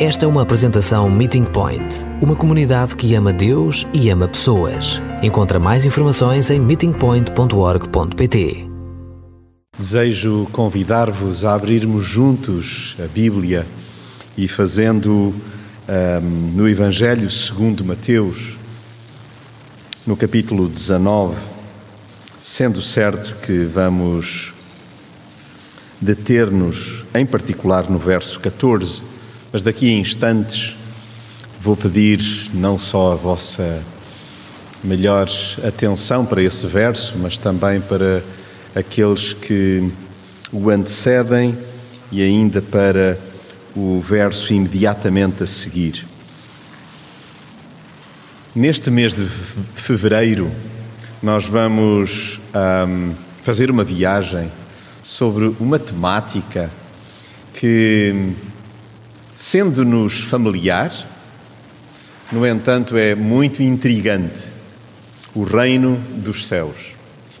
Esta 0.00 0.26
é 0.26 0.28
uma 0.28 0.42
apresentação 0.42 1.10
Meeting 1.10 1.46
Point, 1.46 2.06
uma 2.22 2.36
comunidade 2.36 2.94
que 2.94 3.16
ama 3.16 3.32
Deus 3.32 3.84
e 3.92 4.08
ama 4.10 4.28
pessoas. 4.28 5.02
Encontra 5.24 5.58
mais 5.58 5.84
informações 5.84 6.52
em 6.52 6.60
meetingpoint.org.pt. 6.60 8.68
Desejo 9.76 10.46
convidar-vos 10.52 11.44
a 11.44 11.54
abrirmos 11.54 12.04
juntos 12.04 12.96
a 13.04 13.08
Bíblia 13.08 13.66
e 14.36 14.46
fazendo 14.46 15.34
um, 15.88 16.52
no 16.54 16.68
Evangelho 16.68 17.28
segundo 17.28 17.84
Mateus, 17.84 18.56
no 20.06 20.16
capítulo 20.16 20.68
19, 20.68 21.34
sendo 22.40 22.80
certo 22.80 23.36
que 23.44 23.64
vamos 23.64 24.54
deter-nos 26.00 27.04
em 27.12 27.26
particular 27.26 27.90
no 27.90 27.98
verso 27.98 28.38
14 28.38 29.07
mas 29.58 29.64
daqui 29.64 29.88
a 29.88 29.98
instantes 29.98 30.76
vou 31.60 31.76
pedir 31.76 32.20
não 32.54 32.78
só 32.78 33.14
a 33.14 33.16
vossa 33.16 33.82
melhor 34.84 35.28
atenção 35.66 36.24
para 36.24 36.40
esse 36.40 36.64
verso, 36.68 37.18
mas 37.18 37.38
também 37.38 37.80
para 37.80 38.22
aqueles 38.72 39.32
que 39.32 39.90
o 40.52 40.70
antecedem 40.70 41.58
e 42.12 42.22
ainda 42.22 42.62
para 42.62 43.18
o 43.74 43.98
verso 43.98 44.54
imediatamente 44.54 45.42
a 45.42 45.46
seguir. 45.46 46.06
Neste 48.54 48.92
mês 48.92 49.12
de 49.12 49.26
fevereiro, 49.74 50.48
nós 51.20 51.46
vamos 51.46 52.38
um, 52.54 53.12
fazer 53.42 53.72
uma 53.72 53.82
viagem 53.82 54.52
sobre 55.02 55.52
uma 55.58 55.80
temática 55.80 56.70
que 57.54 58.36
Sendo-nos 59.40 60.18
familiar, 60.24 60.92
no 62.32 62.44
entanto, 62.44 62.96
é 62.96 63.14
muito 63.14 63.62
intrigante 63.62 64.46
o 65.32 65.44
reino 65.44 65.96
dos 66.16 66.48
céus. 66.48 66.74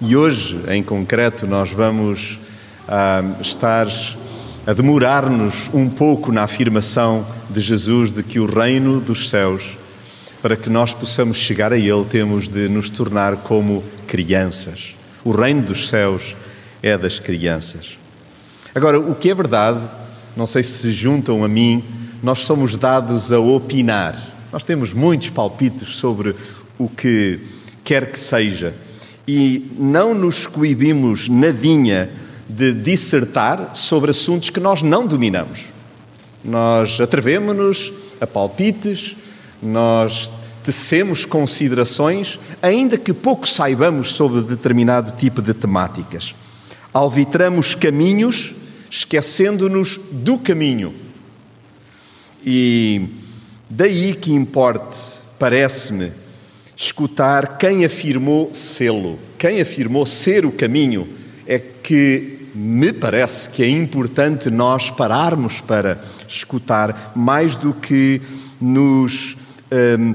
E 0.00 0.14
hoje, 0.14 0.60
em 0.68 0.80
concreto, 0.80 1.44
nós 1.44 1.70
vamos 1.72 2.38
ah, 2.86 3.24
estar 3.40 3.88
a 4.64 4.72
demorar-nos 4.72 5.68
um 5.74 5.90
pouco 5.90 6.30
na 6.30 6.44
afirmação 6.44 7.26
de 7.50 7.60
Jesus 7.60 8.12
de 8.12 8.22
que 8.22 8.38
o 8.38 8.46
reino 8.46 9.00
dos 9.00 9.28
céus, 9.28 9.64
para 10.40 10.56
que 10.56 10.70
nós 10.70 10.94
possamos 10.94 11.36
chegar 11.36 11.72
a 11.72 11.76
ele, 11.76 12.04
temos 12.04 12.48
de 12.48 12.68
nos 12.68 12.92
tornar 12.92 13.38
como 13.38 13.82
crianças. 14.06 14.94
O 15.24 15.32
reino 15.32 15.62
dos 15.62 15.88
céus 15.88 16.36
é 16.80 16.96
das 16.96 17.18
crianças. 17.18 17.98
Agora, 18.72 19.00
o 19.00 19.16
que 19.16 19.30
é 19.30 19.34
verdade 19.34 19.80
não 20.38 20.46
sei 20.46 20.62
se 20.62 20.78
se 20.78 20.92
juntam 20.92 21.42
a 21.42 21.48
mim, 21.48 21.82
nós 22.22 22.38
somos 22.40 22.76
dados 22.76 23.32
a 23.32 23.40
opinar. 23.40 24.16
Nós 24.52 24.62
temos 24.62 24.92
muitos 24.92 25.30
palpites 25.30 25.96
sobre 25.96 26.32
o 26.78 26.88
que 26.88 27.40
quer 27.82 28.12
que 28.12 28.18
seja 28.18 28.72
e 29.26 29.68
não 29.76 30.14
nos 30.14 30.46
coibimos 30.46 31.28
nadinha 31.28 32.08
de 32.48 32.72
dissertar 32.72 33.74
sobre 33.74 34.12
assuntos 34.12 34.48
que 34.48 34.60
nós 34.60 34.80
não 34.80 35.04
dominamos. 35.08 35.64
Nós 36.44 37.00
atrevemos-nos 37.00 37.92
a 38.20 38.26
palpites, 38.26 39.16
nós 39.60 40.30
tecemos 40.62 41.24
considerações, 41.24 42.38
ainda 42.62 42.96
que 42.96 43.12
pouco 43.12 43.46
saibamos 43.48 44.12
sobre 44.12 44.42
determinado 44.42 45.16
tipo 45.16 45.42
de 45.42 45.52
temáticas. 45.52 46.32
Alvitramos 46.94 47.74
caminhos 47.74 48.54
esquecendo-nos 48.90 49.98
do 50.10 50.38
caminho. 50.38 50.94
E 52.44 53.08
daí 53.68 54.14
que 54.14 54.32
importe, 54.32 54.98
parece-me, 55.38 56.12
escutar 56.76 57.58
quem 57.58 57.84
afirmou 57.84 58.50
sê-lo, 58.54 59.18
quem 59.36 59.60
afirmou 59.60 60.06
ser 60.06 60.46
o 60.46 60.52
caminho, 60.52 61.08
é 61.46 61.58
que 61.58 62.38
me 62.54 62.92
parece 62.92 63.50
que 63.50 63.62
é 63.62 63.68
importante 63.68 64.50
nós 64.50 64.90
pararmos 64.90 65.60
para 65.60 66.02
escutar 66.26 67.12
mais 67.14 67.56
do 67.56 67.72
que 67.72 68.20
nos 68.60 69.36
hum, 69.98 70.14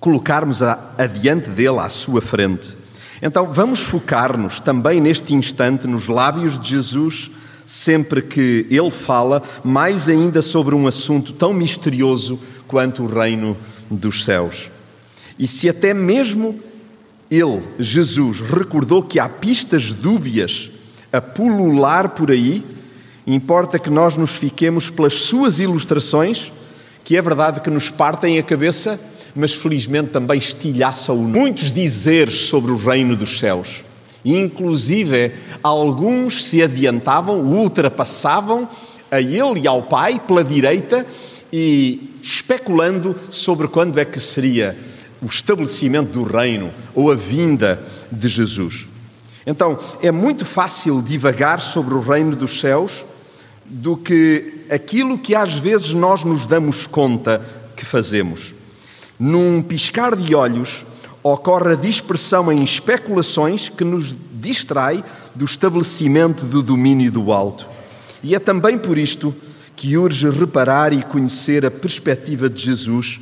colocarmos 0.00 0.62
adiante 0.62 1.50
dele, 1.50 1.78
à 1.78 1.88
sua 1.88 2.20
frente. 2.20 2.76
Então 3.20 3.52
vamos 3.52 3.80
focar-nos 3.80 4.60
também 4.60 5.00
neste 5.00 5.34
instante 5.34 5.86
nos 5.86 6.06
lábios 6.06 6.58
de 6.58 6.70
Jesus, 6.70 7.30
sempre 7.68 8.22
que 8.22 8.66
ele 8.70 8.90
fala, 8.90 9.42
mais 9.62 10.08
ainda 10.08 10.40
sobre 10.40 10.74
um 10.74 10.86
assunto 10.86 11.34
tão 11.34 11.52
misterioso 11.52 12.40
quanto 12.66 13.02
o 13.02 13.06
reino 13.06 13.54
dos 13.90 14.24
céus. 14.24 14.70
E 15.38 15.46
se 15.46 15.68
até 15.68 15.92
mesmo 15.92 16.58
ele, 17.30 17.62
Jesus, 17.78 18.40
recordou 18.40 19.02
que 19.02 19.20
há 19.20 19.28
pistas 19.28 19.92
dúbias 19.92 20.70
a 21.12 21.20
pulular 21.20 22.08
por 22.08 22.30
aí, 22.30 22.64
importa 23.26 23.78
que 23.78 23.90
nós 23.90 24.16
nos 24.16 24.36
fiquemos 24.36 24.88
pelas 24.88 25.12
suas 25.12 25.60
ilustrações, 25.60 26.50
que 27.04 27.18
é 27.18 27.20
verdade 27.20 27.60
que 27.60 27.68
nos 27.68 27.90
partem 27.90 28.38
a 28.38 28.42
cabeça 28.42 28.98
mas 29.34 29.52
felizmente 29.52 30.10
também 30.10 30.38
estilhaçam 30.38 31.16
muitos 31.16 31.70
dizeres 31.70 32.46
sobre 32.46 32.72
o 32.72 32.76
reino 32.76 33.14
dos 33.14 33.38
céus. 33.38 33.84
Inclusive, 34.24 35.32
alguns 35.62 36.46
se 36.46 36.62
adiantavam, 36.62 37.40
ultrapassavam 37.40 38.68
a 39.10 39.20
ele 39.20 39.60
e 39.62 39.66
ao 39.66 39.82
Pai 39.82 40.20
pela 40.20 40.44
direita 40.44 41.06
e 41.52 42.14
especulando 42.22 43.16
sobre 43.30 43.68
quando 43.68 43.98
é 43.98 44.04
que 44.04 44.20
seria 44.20 44.76
o 45.22 45.26
estabelecimento 45.26 46.10
do 46.12 46.22
reino 46.22 46.70
ou 46.94 47.10
a 47.10 47.14
vinda 47.14 47.80
de 48.10 48.28
Jesus. 48.28 48.86
Então, 49.46 49.78
é 50.02 50.12
muito 50.12 50.44
fácil 50.44 51.00
divagar 51.00 51.60
sobre 51.60 51.94
o 51.94 52.00
reino 52.00 52.36
dos 52.36 52.60
céus 52.60 53.04
do 53.64 53.96
que 53.96 54.64
aquilo 54.70 55.18
que 55.18 55.34
às 55.34 55.54
vezes 55.54 55.92
nós 55.94 56.22
nos 56.22 56.46
damos 56.46 56.86
conta 56.86 57.42
que 57.74 57.84
fazemos. 57.84 58.54
Num 59.18 59.62
piscar 59.62 60.14
de 60.14 60.34
olhos, 60.34 60.84
ocorre 61.22 61.72
a 61.72 61.76
dispersão 61.76 62.50
em 62.50 62.62
especulações 62.62 63.68
que 63.68 63.84
nos 63.84 64.14
distrai 64.40 65.04
do 65.34 65.44
estabelecimento 65.44 66.46
do 66.46 66.62
domínio 66.62 67.10
do 67.10 67.32
alto. 67.32 67.66
E 68.22 68.34
é 68.34 68.38
também 68.38 68.78
por 68.78 68.98
isto 68.98 69.34
que 69.76 69.96
urge 69.96 70.28
reparar 70.28 70.92
e 70.92 71.02
conhecer 71.02 71.64
a 71.64 71.70
perspectiva 71.70 72.48
de 72.48 72.62
Jesus, 72.62 73.20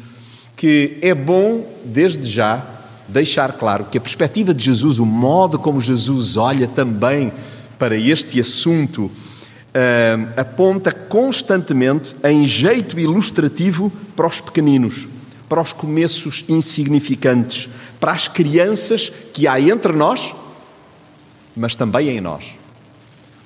que 0.57 0.99
é 1.03 1.15
bom, 1.15 1.67
desde 1.85 2.29
já, 2.29 2.65
deixar 3.07 3.53
claro 3.53 3.85
que 3.85 3.99
a 3.99 4.01
perspectiva 4.01 4.55
de 4.55 4.65
Jesus, 4.65 4.99
o 4.99 5.07
modo 5.07 5.59
como 5.59 5.81
Jesus 5.81 6.37
olha 6.37 6.67
também 6.67 7.31
para 7.79 7.97
este 7.97 8.41
assunto, 8.41 9.05
uh, 9.05 9.13
aponta 10.37 10.91
constantemente 10.91 12.17
em 12.25 12.47
jeito 12.47 12.99
ilustrativo 12.99 13.93
para 14.17 14.27
os 14.27 14.41
pequeninos 14.41 15.07
para 15.49 15.61
os 15.61 15.73
começos 15.73 16.45
insignificantes, 16.49 17.69
para 17.99 18.13
as 18.13 18.29
crianças 18.29 19.13
que 19.33 19.47
há 19.47 19.61
entre 19.61 19.93
nós, 19.93 20.35
mas 21.57 21.75
também 21.75 22.11
em 22.11 22.21
nós. 22.21 22.45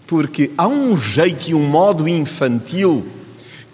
Porque 0.07 0.51
há 0.59 0.67
um 0.67 0.97
jeito 0.97 1.51
e 1.51 1.55
um 1.55 1.67
modo 1.67 2.09
infantil 2.09 3.07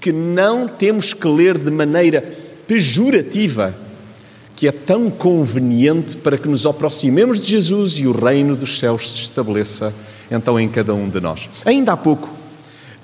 que 0.01 0.13
não 0.13 0.69
temos 0.69 1.15
que 1.15 1.27
ler 1.27 1.59
de 1.59 1.71
maneira 1.71 2.21
pejorativa, 2.67 3.75
que 4.55 4.69
é 4.69 4.73
tão 4.73 5.11
conveniente 5.11 6.17
para 6.17 6.39
que 6.39 6.49
nos 6.49 6.67
aproximemos 6.67 7.41
de 7.41 7.49
Jesus 7.49 7.99
e 7.99 8.07
o 8.07 8.13
reino 8.13 8.55
dos 8.55 8.79
céus 8.79 9.11
se 9.11 9.17
estabeleça 9.19 9.93
então 10.31 10.59
em 10.59 10.69
cada 10.69 10.95
um 10.95 11.09
de 11.09 11.21
nós. 11.21 11.49
Ainda 11.65 11.93
há 11.93 11.97
pouco, 11.97 12.29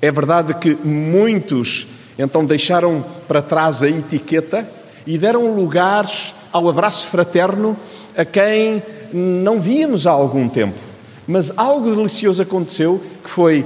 é 0.01 0.11
verdade 0.11 0.53
que 0.55 0.75
muitos 0.83 1.87
então 2.17 2.45
deixaram 2.45 3.03
para 3.27 3.41
trás 3.41 3.81
a 3.81 3.89
etiqueta 3.89 4.67
e 5.05 5.17
deram 5.17 5.55
lugar 5.55 6.09
ao 6.51 6.69
abraço 6.69 7.07
fraterno 7.07 7.77
a 8.15 8.23
quem 8.23 8.81
não 9.11 9.59
víamos 9.59 10.07
há 10.07 10.11
algum 10.11 10.47
tempo. 10.47 10.77
Mas 11.27 11.51
algo 11.55 11.95
delicioso 11.95 12.41
aconteceu, 12.41 13.01
que 13.23 13.29
foi 13.29 13.65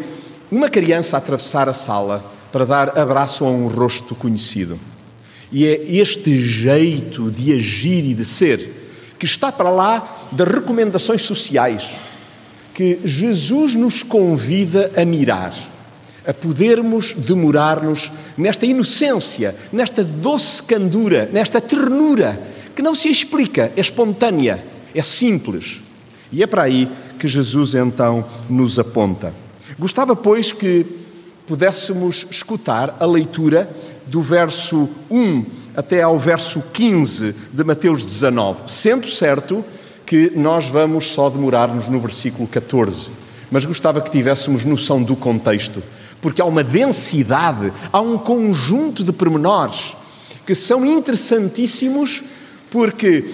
uma 0.51 0.69
criança 0.69 1.17
atravessar 1.17 1.67
a 1.67 1.73
sala 1.73 2.23
para 2.51 2.65
dar 2.65 2.97
abraço 2.97 3.43
a 3.45 3.49
um 3.49 3.67
rosto 3.67 4.15
conhecido. 4.15 4.79
E 5.51 5.65
é 5.65 5.81
este 5.83 6.39
jeito 6.39 7.31
de 7.31 7.53
agir 7.53 8.05
e 8.05 8.13
de 8.13 8.25
ser 8.25 9.13
que 9.17 9.25
está 9.25 9.51
para 9.51 9.69
lá 9.69 10.27
das 10.31 10.47
recomendações 10.47 11.21
sociais 11.21 11.83
que 12.73 12.99
Jesus 13.03 13.73
nos 13.73 14.03
convida 14.03 14.91
a 14.95 15.03
mirar 15.03 15.53
a 16.27 16.33
podermos 16.33 17.13
demorar-nos 17.13 18.11
nesta 18.37 18.65
inocência, 18.65 19.55
nesta 19.71 20.03
doce 20.03 20.61
candura, 20.61 21.29
nesta 21.31 21.61
ternura, 21.61 22.39
que 22.75 22.81
não 22.81 22.93
se 22.93 23.09
explica, 23.09 23.71
é 23.75 23.81
espontânea, 23.81 24.63
é 24.93 25.01
simples. 25.01 25.81
E 26.31 26.43
é 26.43 26.47
para 26.47 26.63
aí 26.63 26.89
que 27.17 27.27
Jesus 27.27 27.73
então 27.73 28.25
nos 28.49 28.77
aponta. 28.77 29.33
Gostava, 29.79 30.15
pois, 30.15 30.51
que 30.51 30.85
pudéssemos 31.47 32.27
escutar 32.29 32.97
a 32.99 33.05
leitura 33.05 33.69
do 34.05 34.21
verso 34.21 34.89
1 35.09 35.45
até 35.75 36.01
ao 36.01 36.19
verso 36.19 36.61
15 36.73 37.35
de 37.53 37.63
Mateus 37.63 38.03
19, 38.03 38.63
sendo 38.67 39.07
certo 39.07 39.63
que 40.05 40.31
nós 40.35 40.65
vamos 40.67 41.11
só 41.11 41.29
demorar-nos 41.29 41.87
no 41.87 41.99
versículo 41.99 42.47
14, 42.47 43.09
mas 43.51 43.65
gostava 43.65 44.01
que 44.01 44.09
tivéssemos 44.09 44.65
noção 44.65 45.03
do 45.03 45.15
contexto, 45.15 45.83
porque 46.21 46.41
há 46.41 46.45
uma 46.45 46.63
densidade, 46.63 47.71
há 47.91 48.01
um 48.01 48.17
conjunto 48.17 49.03
de 49.03 49.11
pormenores 49.11 49.95
que 50.45 50.55
são 50.55 50.85
interessantíssimos, 50.85 52.23
porque 52.71 53.25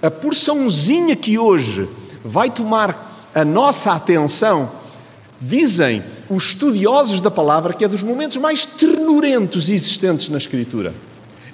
a 0.00 0.10
porçãozinha 0.10 1.14
que 1.14 1.38
hoje 1.38 1.88
vai 2.24 2.50
tomar 2.50 3.30
a 3.34 3.44
nossa 3.44 3.92
atenção, 3.92 4.70
dizem 5.40 6.02
os 6.28 6.46
estudiosos 6.46 7.20
da 7.20 7.30
palavra 7.30 7.72
que 7.72 7.84
é 7.84 7.88
dos 7.88 8.02
momentos 8.02 8.36
mais 8.38 8.64
ternurentos 8.64 9.68
existentes 9.68 10.28
na 10.28 10.38
Escritura. 10.38 10.94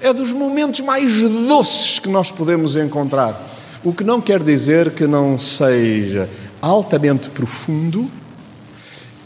É 0.00 0.12
dos 0.12 0.32
momentos 0.32 0.80
mais 0.80 1.12
doces 1.46 1.98
que 1.98 2.08
nós 2.08 2.30
podemos 2.30 2.76
encontrar. 2.76 3.40
O 3.82 3.92
que 3.92 4.04
não 4.04 4.20
quer 4.20 4.40
dizer 4.42 4.92
que 4.92 5.06
não 5.06 5.38
seja 5.38 6.28
altamente 6.60 7.28
profundo 7.30 8.10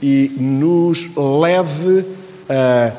e 0.02 0.32
nos 0.36 1.08
leve 1.16 2.04
a 2.48 2.92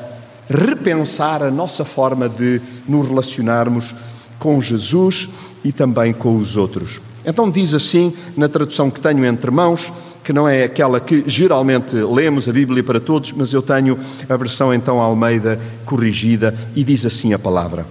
repensar 0.48 1.42
a 1.42 1.50
nossa 1.50 1.84
forma 1.84 2.28
de 2.28 2.60
nos 2.88 3.08
relacionarmos 3.08 3.94
com 4.38 4.60
Jesus 4.60 5.28
e 5.62 5.72
também 5.72 6.12
com 6.12 6.36
os 6.36 6.56
outros. 6.56 7.00
Então 7.24 7.50
diz 7.50 7.72
assim, 7.72 8.12
na 8.36 8.48
tradução 8.48 8.90
que 8.90 9.00
tenho 9.00 9.24
entre 9.24 9.50
mãos, 9.50 9.92
que 10.22 10.32
não 10.32 10.48
é 10.48 10.64
aquela 10.64 11.00
que 11.00 11.24
geralmente 11.26 11.94
lemos 11.96 12.48
a 12.48 12.52
Bíblia 12.52 12.82
para 12.82 13.00
todos, 13.00 13.32
mas 13.32 13.52
eu 13.52 13.62
tenho 13.62 13.98
a 14.28 14.36
versão 14.36 14.72
então 14.72 15.00
Almeida 15.00 15.60
corrigida 15.84 16.54
e 16.74 16.84
diz 16.84 17.04
assim 17.06 17.32
a 17.32 17.38
palavra. 17.38 17.86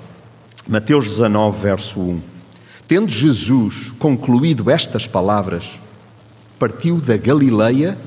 Mateus 0.67 1.05
19, 1.05 1.61
verso 1.61 1.99
1. 1.99 2.21
Tendo 2.87 3.11
Jesus 3.11 3.91
concluído 3.97 4.69
estas 4.69 5.07
palavras, 5.07 5.71
partiu 6.59 6.99
da 6.99 7.17
Galileia 7.17 7.97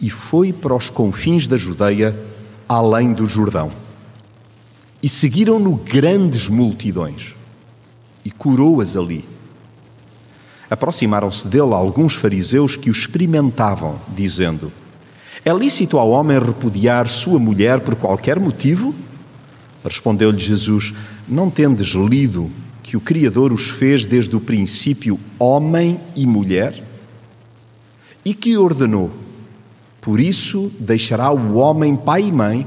e 0.00 0.10
foi 0.10 0.52
para 0.52 0.74
os 0.74 0.90
confins 0.90 1.46
da 1.46 1.56
Judeia, 1.56 2.16
além 2.68 3.12
do 3.12 3.26
Jordão. 3.26 3.70
E 5.02 5.08
seguiram-no 5.08 5.76
grandes 5.76 6.48
multidões 6.48 7.34
e 8.24 8.30
curou-as 8.30 8.96
ali. 8.96 9.24
Aproximaram-se 10.70 11.48
dele 11.48 11.72
alguns 11.72 12.14
fariseus 12.14 12.76
que 12.76 12.90
o 12.90 12.92
experimentavam, 12.92 13.98
dizendo: 14.14 14.70
É 15.44 15.52
lícito 15.52 15.98
ao 15.98 16.10
homem 16.10 16.38
repudiar 16.38 17.08
sua 17.08 17.38
mulher 17.38 17.80
por 17.80 17.94
qualquer 17.94 18.38
motivo? 18.38 18.94
Respondeu-lhe 19.82 20.38
Jesus: 20.38 20.92
Não 21.26 21.48
tendes 21.48 21.88
lido 21.88 22.50
que 22.82 22.96
o 22.96 23.00
Criador 23.00 23.52
os 23.52 23.70
fez 23.70 24.04
desde 24.04 24.36
o 24.36 24.40
princípio 24.40 25.18
homem 25.38 25.98
e 26.14 26.26
mulher? 26.26 26.82
E 28.24 28.34
que 28.34 28.58
ordenou: 28.58 29.10
Por 30.00 30.20
isso 30.20 30.70
deixará 30.78 31.30
o 31.30 31.56
homem 31.56 31.96
pai 31.96 32.24
e 32.24 32.32
mãe 32.32 32.66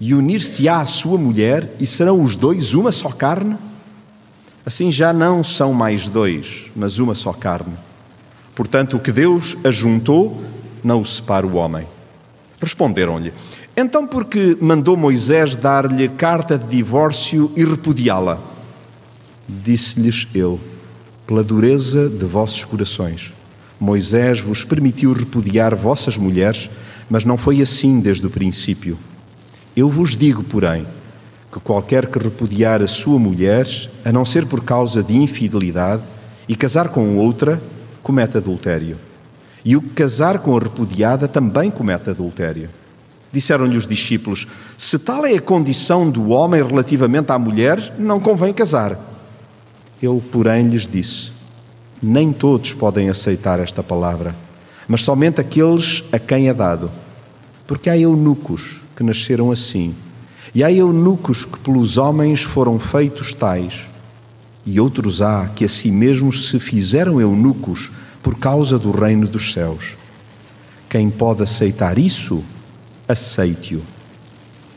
e 0.00 0.14
unir-se-á 0.14 0.80
à 0.80 0.86
sua 0.86 1.18
mulher, 1.18 1.76
e 1.78 1.86
serão 1.86 2.22
os 2.22 2.34
dois 2.34 2.72
uma 2.72 2.90
só 2.90 3.10
carne? 3.10 3.56
Assim 4.64 4.90
já 4.90 5.12
não 5.12 5.44
são 5.44 5.74
mais 5.74 6.08
dois, 6.08 6.70
mas 6.74 6.98
uma 6.98 7.14
só 7.14 7.32
carne. 7.32 7.74
Portanto, 8.54 8.96
o 8.96 9.00
que 9.00 9.12
Deus 9.12 9.56
ajuntou, 9.62 10.42
não 10.82 11.00
o 11.00 11.06
separa 11.06 11.46
o 11.46 11.54
homem. 11.54 11.86
Responderam-lhe: 12.60 13.32
Então, 13.76 14.06
por 14.06 14.24
que 14.24 14.56
mandou 14.60 14.96
Moisés 14.96 15.54
dar-lhe 15.54 16.08
carta 16.08 16.56
de 16.56 16.66
divórcio 16.66 17.50
e 17.56 17.64
repudiá-la? 17.64 18.38
Disse-lhes 19.48 20.26
ele: 20.34 20.60
Pela 21.26 21.42
dureza 21.42 22.08
de 22.08 22.24
vossos 22.24 22.64
corações. 22.64 23.32
Moisés 23.80 24.40
vos 24.40 24.62
permitiu 24.62 25.14
repudiar 25.14 25.74
vossas 25.74 26.18
mulheres, 26.18 26.68
mas 27.08 27.24
não 27.24 27.38
foi 27.38 27.62
assim 27.62 27.98
desde 27.98 28.26
o 28.26 28.30
princípio. 28.30 28.98
Eu 29.74 29.88
vos 29.88 30.14
digo, 30.14 30.44
porém, 30.44 30.86
que 31.50 31.58
qualquer 31.58 32.06
que 32.06 32.18
repudiar 32.18 32.82
a 32.82 32.86
sua 32.86 33.18
mulher, 33.18 33.66
a 34.04 34.12
não 34.12 34.26
ser 34.26 34.44
por 34.44 34.62
causa 34.62 35.02
de 35.02 35.16
infidelidade, 35.16 36.02
e 36.46 36.54
casar 36.54 36.90
com 36.90 37.16
outra, 37.16 37.60
comete 38.02 38.36
adultério. 38.36 38.98
E 39.64 39.74
o 39.76 39.80
que 39.80 39.88
casar 39.90 40.40
com 40.40 40.54
a 40.54 40.60
repudiada 40.60 41.26
também 41.26 41.70
comete 41.70 42.10
adultério. 42.10 42.68
Disseram-lhe 43.32 43.76
os 43.76 43.86
discípulos: 43.86 44.46
Se 44.76 44.98
tal 44.98 45.24
é 45.24 45.34
a 45.34 45.40
condição 45.40 46.10
do 46.10 46.30
homem 46.30 46.62
relativamente 46.62 47.32
à 47.32 47.38
mulher, 47.38 47.94
não 47.98 48.20
convém 48.20 48.52
casar. 48.52 48.98
Ele, 50.02 50.20
porém, 50.20 50.68
lhes 50.68 50.86
disse: 50.86 51.32
Nem 52.02 52.32
todos 52.32 52.72
podem 52.72 53.08
aceitar 53.08 53.58
esta 53.58 53.82
palavra, 53.82 54.34
mas 54.88 55.02
somente 55.02 55.40
aqueles 55.40 56.02
a 56.12 56.18
quem 56.18 56.48
é 56.48 56.54
dado. 56.54 56.90
Porque 57.66 57.90
há 57.90 57.96
eunucos 57.96 58.80
que 58.96 59.02
nasceram 59.02 59.50
assim 59.50 59.94
e 60.54 60.64
há 60.64 60.72
eunucos 60.72 61.44
que 61.44 61.58
pelos 61.60 61.96
homens 61.96 62.42
foram 62.42 62.78
feitos 62.78 63.32
tais, 63.32 63.82
e 64.66 64.80
outros 64.80 65.22
há 65.22 65.48
que 65.48 65.64
a 65.64 65.68
si 65.68 65.90
mesmos 65.90 66.48
se 66.48 66.58
fizeram 66.58 67.20
eunucos 67.20 67.90
por 68.22 68.36
causa 68.36 68.78
do 68.78 68.90
reino 68.90 69.26
dos 69.26 69.52
céus. 69.52 69.96
Quem 70.88 71.08
pode 71.08 71.42
aceitar 71.42 71.98
isso, 71.98 72.42
aceite-o. 73.08 73.82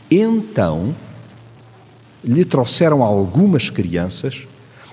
Então 0.09 0.95
lhe 2.23 2.45
trouxeram 2.45 3.01
algumas 3.01 3.69
crianças 3.69 4.47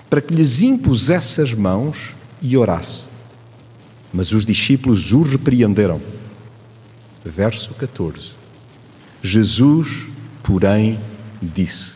para 0.09 0.19
que 0.19 0.33
lhes 0.33 0.61
impusesse 0.61 1.41
as 1.41 1.53
mãos 1.53 2.15
e 2.41 2.57
orasse. 2.57 3.03
Mas 4.13 4.31
os 4.31 4.45
discípulos 4.45 5.13
o 5.13 5.21
repreenderam. 5.21 6.01
Verso 7.23 7.73
14. 7.75 8.31
Jesus 9.23 10.11
porém, 10.43 10.99
disse: 11.41 11.93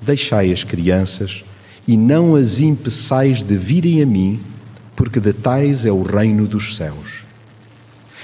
Deixai 0.00 0.52
as 0.52 0.64
crianças 0.64 1.44
e 1.86 1.96
não 1.96 2.34
as 2.34 2.60
impeçais 2.60 3.42
de 3.42 3.56
virem 3.56 4.02
a 4.02 4.06
mim, 4.06 4.40
porque 4.96 5.20
de 5.20 5.32
tais 5.32 5.84
é 5.84 5.92
o 5.92 6.02
reino 6.02 6.46
dos 6.46 6.76
céus. 6.76 7.24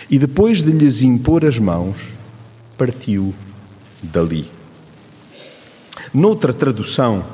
E 0.09 0.19
depois 0.19 0.63
de 0.63 0.73
lhes 0.73 1.03
impor 1.03 1.45
as 1.45 1.59
mãos, 1.59 1.99
partiu 2.77 3.35
dali. 4.03 4.51
Noutra 6.13 6.53
tradução, 6.53 7.25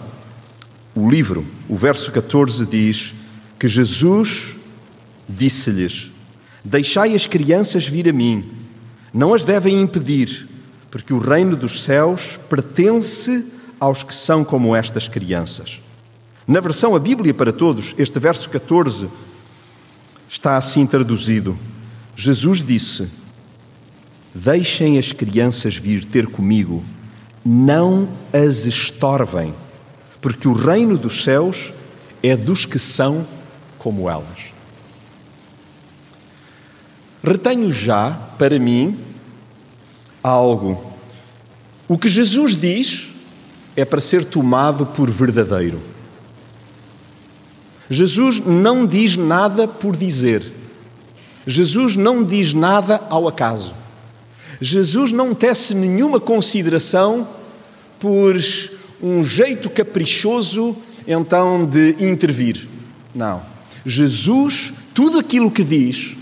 o 0.94 1.08
livro, 1.08 1.46
o 1.68 1.76
verso 1.76 2.10
14 2.10 2.66
diz 2.66 3.14
que 3.58 3.68
Jesus 3.68 4.56
disse-lhes: 5.28 6.10
Deixai 6.64 7.14
as 7.14 7.26
crianças 7.26 7.86
vir 7.86 8.08
a 8.08 8.12
mim, 8.12 8.44
não 9.12 9.32
as 9.34 9.44
devem 9.44 9.80
impedir, 9.80 10.48
porque 10.90 11.12
o 11.12 11.18
reino 11.18 11.56
dos 11.56 11.84
céus 11.84 12.38
pertence 12.48 13.46
aos 13.78 14.02
que 14.02 14.14
são 14.14 14.44
como 14.44 14.74
estas 14.74 15.08
crianças. 15.08 15.80
Na 16.46 16.60
versão 16.60 16.94
A 16.94 16.98
Bíblia 16.98 17.34
para 17.34 17.52
Todos, 17.52 17.94
este 17.98 18.18
verso 18.18 18.48
14 18.50 19.08
está 20.28 20.56
assim 20.56 20.86
traduzido: 20.86 21.58
Jesus 22.16 22.62
disse: 22.62 23.08
Deixem 24.34 24.98
as 24.98 25.12
crianças 25.12 25.76
vir 25.76 26.04
ter 26.04 26.26
comigo, 26.26 26.84
não 27.44 28.08
as 28.32 28.66
estorvem, 28.66 29.54
porque 30.20 30.46
o 30.48 30.52
reino 30.52 30.98
dos 30.98 31.22
céus 31.22 31.72
é 32.22 32.36
dos 32.36 32.64
que 32.64 32.78
são 32.78 33.26
como 33.86 34.10
elas. 34.10 34.50
Retenho 37.22 37.70
já 37.70 38.18
para 38.36 38.58
mim 38.58 38.98
algo. 40.20 40.92
O 41.86 41.96
que 41.96 42.08
Jesus 42.08 42.56
diz 42.56 43.06
é 43.76 43.84
para 43.84 44.00
ser 44.00 44.24
tomado 44.24 44.86
por 44.86 45.08
verdadeiro. 45.08 45.80
Jesus 47.88 48.40
não 48.40 48.84
diz 48.84 49.16
nada 49.16 49.68
por 49.68 49.96
dizer. 49.96 50.52
Jesus 51.46 51.94
não 51.94 52.24
diz 52.24 52.52
nada 52.52 53.00
ao 53.08 53.28
acaso. 53.28 53.72
Jesus 54.60 55.12
não 55.12 55.32
tece 55.32 55.76
nenhuma 55.76 56.18
consideração 56.18 57.24
por 58.00 58.34
um 59.00 59.24
jeito 59.24 59.70
caprichoso 59.70 60.76
então 61.06 61.64
de 61.64 61.94
intervir. 62.00 62.66
Não. 63.14 63.55
Jesus, 63.86 64.72
tudo 64.92 65.20
aquilo 65.20 65.48
que 65.48 65.62
diz, 65.62 66.16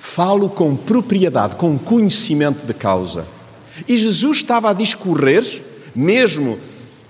falo 0.00 0.48
com 0.48 0.74
propriedade, 0.74 1.56
com 1.56 1.78
conhecimento 1.78 2.66
de 2.66 2.72
causa. 2.72 3.26
E 3.86 3.98
Jesus 3.98 4.38
estava 4.38 4.70
a 4.70 4.72
discorrer, 4.72 5.60
mesmo 5.94 6.58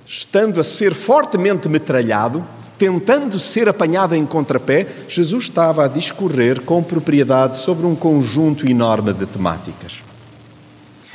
estando 0.04 0.60
a 0.60 0.64
ser 0.64 0.92
fortemente 0.92 1.68
metralhado, 1.68 2.44
tentando 2.76 3.38
ser 3.38 3.68
apanhado 3.68 4.16
em 4.16 4.26
contrapé, 4.26 4.88
Jesus 5.08 5.44
estava 5.44 5.84
a 5.84 5.88
discorrer 5.88 6.62
com 6.62 6.82
propriedade 6.82 7.58
sobre 7.58 7.86
um 7.86 7.94
conjunto 7.94 8.68
enorme 8.68 9.12
de 9.12 9.24
temáticas. 9.24 10.02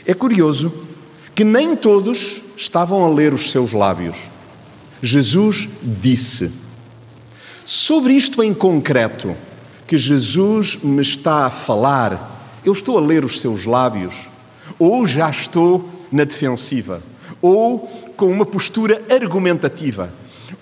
É 0.06 0.14
curioso 0.14 0.72
que 1.36 1.44
nem 1.44 1.76
todos 1.76 2.42
estavam 2.56 3.04
a 3.04 3.10
ler 3.10 3.34
os 3.34 3.52
seus 3.52 3.74
lábios. 3.74 4.16
Jesus 5.04 5.68
disse: 5.84 6.50
Sobre 7.70 8.14
isto 8.14 8.42
em 8.42 8.54
concreto, 8.54 9.36
que 9.86 9.98
Jesus 9.98 10.78
me 10.82 11.02
está 11.02 11.48
a 11.48 11.50
falar, 11.50 12.58
eu 12.64 12.72
estou 12.72 12.98
a 12.98 13.02
ler 13.02 13.26
os 13.26 13.42
seus 13.42 13.66
lábios, 13.66 14.16
ou 14.80 15.06
já 15.06 15.30
estou 15.30 15.90
na 16.10 16.24
defensiva, 16.24 17.04
ou 17.42 17.80
com 18.16 18.28
uma 18.32 18.46
postura 18.46 19.02
argumentativa, 19.10 20.14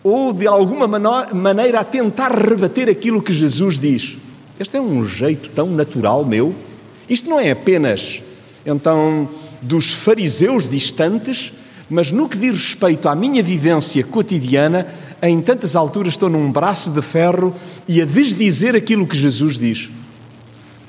ou 0.03 0.33
de 0.33 0.47
alguma 0.47 0.87
maneira 0.87 1.79
a 1.79 1.83
tentar 1.83 2.31
rebater 2.31 2.89
aquilo 2.89 3.21
que 3.21 3.31
Jesus 3.31 3.77
diz. 3.77 4.17
Este 4.59 4.77
é 4.77 4.81
um 4.81 5.07
jeito 5.07 5.51
tão 5.51 5.69
natural 5.69 6.25
meu. 6.25 6.55
Isto 7.07 7.29
não 7.29 7.39
é 7.39 7.51
apenas, 7.51 8.23
então, 8.65 9.29
dos 9.61 9.93
fariseus 9.93 10.67
distantes, 10.67 11.53
mas 11.87 12.11
no 12.11 12.27
que 12.27 12.35
diz 12.35 12.55
respeito 12.55 13.07
à 13.07 13.13
minha 13.13 13.43
vivência 13.43 14.03
cotidiana, 14.03 14.87
em 15.29 15.41
tantas 15.41 15.75
alturas 15.75 16.13
estou 16.13 16.29
num 16.29 16.51
braço 16.51 16.89
de 16.91 17.01
ferro 17.01 17.55
e 17.87 18.01
a 18.01 18.05
desdizer 18.05 18.75
aquilo 18.75 19.07
que 19.07 19.17
Jesus 19.17 19.57
diz. 19.57 19.89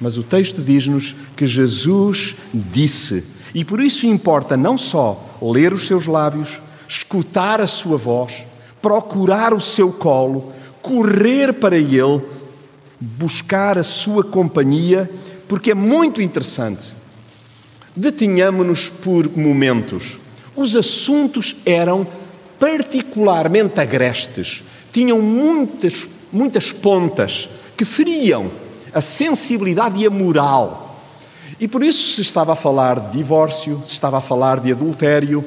Mas 0.00 0.18
o 0.18 0.22
texto 0.22 0.60
diz-nos 0.60 1.14
que 1.36 1.46
Jesus 1.46 2.36
disse, 2.52 3.24
e 3.54 3.64
por 3.64 3.80
isso 3.80 4.06
importa 4.06 4.56
não 4.56 4.76
só 4.76 5.38
ler 5.40 5.72
os 5.72 5.86
seus 5.86 6.06
lábios, 6.06 6.60
escutar 6.88 7.60
a 7.60 7.66
sua 7.66 7.96
voz, 7.96 8.44
procurar 8.82 9.54
o 9.54 9.60
seu 9.60 9.90
colo, 9.90 10.52
correr 10.82 11.54
para 11.54 11.76
ele, 11.76 12.20
buscar 13.00 13.78
a 13.78 13.82
sua 13.82 14.22
companhia, 14.22 15.10
porque 15.48 15.70
é 15.70 15.74
muito 15.74 16.20
interessante. 16.20 16.94
Detenhamos-nos 17.94 18.88
por 18.88 19.36
momentos. 19.36 20.18
Os 20.54 20.76
assuntos 20.76 21.56
eram 21.64 22.06
particularmente 22.58 23.80
agrestes, 23.80 24.62
tinham 24.92 25.20
muitas, 25.20 26.08
muitas 26.32 26.72
pontas 26.72 27.48
que 27.76 27.84
feriam 27.84 28.50
a 28.92 29.00
sensibilidade 29.00 30.02
e 30.02 30.06
a 30.06 30.10
moral. 30.10 31.00
E 31.60 31.68
por 31.68 31.82
isso 31.82 32.14
se 32.14 32.22
estava 32.22 32.54
a 32.54 32.56
falar 32.56 32.98
de 32.98 33.18
divórcio, 33.18 33.82
se 33.84 33.92
estava 33.92 34.18
a 34.18 34.22
falar 34.22 34.60
de 34.60 34.72
adultério, 34.72 35.44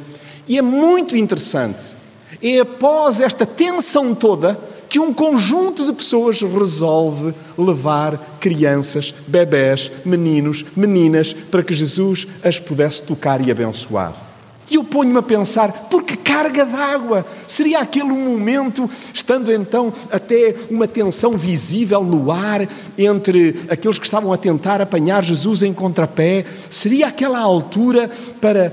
e 0.48 0.58
é 0.58 0.62
muito 0.62 1.16
interessante. 1.16 1.98
É 2.42 2.60
após 2.60 3.20
esta 3.20 3.46
tensão 3.46 4.14
toda 4.14 4.60
que 4.88 5.00
um 5.00 5.14
conjunto 5.14 5.86
de 5.86 5.94
pessoas 5.94 6.42
resolve 6.42 7.34
levar 7.56 8.18
crianças, 8.40 9.14
bebés, 9.28 9.92
meninos, 10.04 10.66
meninas, 10.76 11.32
para 11.32 11.62
que 11.62 11.76
Jesus 11.76 12.28
as 12.44 12.60
pudesse 12.60 13.04
tocar 13.04 13.46
e 13.46 13.52
abençoar. 13.52 14.29
E 14.70 14.76
eu 14.76 14.84
ponho-me 14.84 15.18
a 15.18 15.24
pensar, 15.24 15.72
por 15.90 16.04
que 16.04 16.16
carga 16.16 16.64
d'água? 16.64 17.26
Seria 17.48 17.80
aquele 17.80 18.12
momento, 18.12 18.90
estando 19.14 19.52
então 19.52 19.92
até 20.12 20.56
uma 20.70 20.88
tensão 20.88 21.32
visível 21.32 22.04
no 22.04 22.32
ar 22.32 22.68
entre 22.98 23.62
aqueles 23.68 23.98
que 23.98 24.06
estavam 24.06 24.32
a 24.32 24.38
tentar 24.38 24.80
apanhar 24.80 25.24
Jesus 25.24 25.64
em 25.64 25.74
contrapé? 25.74 26.46
Seria 26.70 27.08
aquela 27.08 27.40
altura 27.40 28.12
para, 28.40 28.72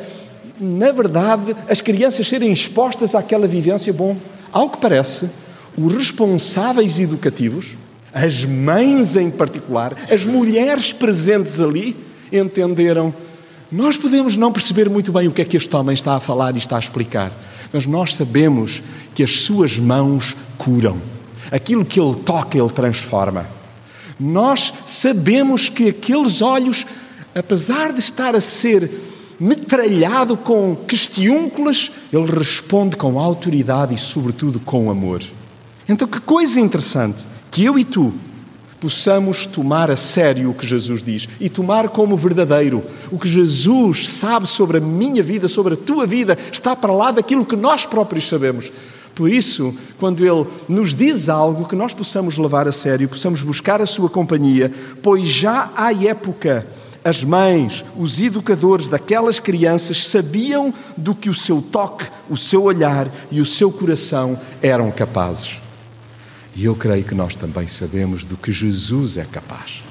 na 0.60 0.92
verdade, 0.92 1.56
as 1.68 1.80
crianças 1.80 2.28
serem 2.28 2.52
expostas 2.52 3.14
àquela 3.14 3.46
vivência? 3.46 3.92
Bom, 3.92 4.16
ao 4.52 4.68
que 4.68 4.78
parece, 4.78 5.30
os 5.78 5.94
responsáveis 5.94 6.98
educativos, 6.98 7.74
as 8.12 8.44
mães 8.44 9.16
em 9.16 9.30
particular, 9.30 9.94
as 10.10 10.26
mulheres 10.26 10.92
presentes 10.92 11.60
ali, 11.60 11.96
entenderam 12.32 13.14
nós 13.70 13.96
podemos 13.96 14.36
não 14.36 14.52
perceber 14.52 14.88
muito 14.88 15.12
bem 15.12 15.26
o 15.26 15.32
que 15.32 15.42
é 15.42 15.44
que 15.44 15.56
este 15.56 15.74
homem 15.74 15.94
está 15.94 16.16
a 16.16 16.20
falar 16.20 16.54
e 16.54 16.58
está 16.58 16.76
a 16.76 16.80
explicar, 16.80 17.32
mas 17.72 17.84
nós 17.84 18.14
sabemos 18.14 18.82
que 19.14 19.24
as 19.24 19.40
suas 19.40 19.78
mãos 19.78 20.36
curam. 20.56 21.00
Aquilo 21.50 21.84
que 21.84 22.00
ele 22.00 22.14
toca, 22.16 22.56
ele 22.56 22.70
transforma. 22.70 23.46
Nós 24.18 24.72
sabemos 24.84 25.68
que 25.68 25.88
aqueles 25.88 26.42
olhos, 26.42 26.86
apesar 27.34 27.92
de 27.92 27.98
estar 27.98 28.34
a 28.34 28.40
ser 28.40 28.90
metralhado 29.38 30.36
com 30.36 30.74
questiúnculas, 30.74 31.90
ele 32.12 32.30
responde 32.30 32.96
com 32.96 33.18
autoridade 33.18 33.94
e, 33.94 33.98
sobretudo, 33.98 34.58
com 34.60 34.90
amor. 34.90 35.22
Então, 35.88 36.08
que 36.08 36.20
coisa 36.20 36.58
interessante 36.60 37.24
que 37.50 37.64
eu 37.64 37.78
e 37.78 37.84
tu 37.84 38.12
possamos 38.80 39.46
tomar 39.46 39.90
a 39.90 39.96
sério 39.96 40.50
o 40.50 40.54
que 40.54 40.66
Jesus 40.66 41.02
diz 41.02 41.28
e 41.40 41.48
tomar 41.48 41.88
como 41.88 42.16
verdadeiro. 42.16 42.82
O 43.10 43.18
que 43.18 43.28
Jesus 43.28 44.08
sabe 44.08 44.46
sobre 44.46 44.78
a 44.78 44.80
minha 44.80 45.22
vida, 45.22 45.48
sobre 45.48 45.74
a 45.74 45.76
tua 45.76 46.06
vida, 46.06 46.38
está 46.52 46.76
para 46.76 46.92
lá 46.92 47.10
daquilo 47.10 47.46
que 47.46 47.56
nós 47.56 47.86
próprios 47.86 48.28
sabemos. 48.28 48.70
Por 49.14 49.30
isso, 49.30 49.74
quando 49.98 50.24
Ele 50.26 50.46
nos 50.68 50.94
diz 50.94 51.30
algo, 51.30 51.66
que 51.66 51.74
nós 51.74 51.94
possamos 51.94 52.36
levar 52.36 52.68
a 52.68 52.72
sério, 52.72 53.08
possamos 53.08 53.40
buscar 53.40 53.80
a 53.80 53.86
Sua 53.86 54.10
companhia, 54.10 54.70
pois 55.02 55.26
já 55.26 55.70
há 55.74 55.92
época 55.92 56.66
as 57.02 57.22
mães, 57.22 57.84
os 57.96 58.20
educadores 58.20 58.88
daquelas 58.88 59.38
crianças 59.38 60.08
sabiam 60.08 60.74
do 60.96 61.14
que 61.14 61.30
o 61.30 61.34
seu 61.34 61.62
toque, 61.62 62.04
o 62.28 62.36
seu 62.36 62.64
olhar 62.64 63.08
e 63.30 63.40
o 63.40 63.46
seu 63.46 63.70
coração 63.70 64.36
eram 64.60 64.90
capazes. 64.90 65.65
E 66.56 66.64
eu 66.64 66.74
creio 66.74 67.04
que 67.04 67.14
nós 67.14 67.36
também 67.36 67.68
sabemos 67.68 68.24
do 68.24 68.34
que 68.34 68.50
Jesus 68.50 69.18
é 69.18 69.24
capaz. 69.24 69.82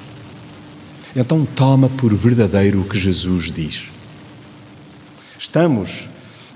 Então 1.16 1.46
toma 1.46 1.88
por 1.88 2.12
verdadeiro 2.16 2.82
o 2.82 2.86
que 2.86 2.98
Jesus 2.98 3.52
diz. 3.52 3.84
Estamos 5.38 6.08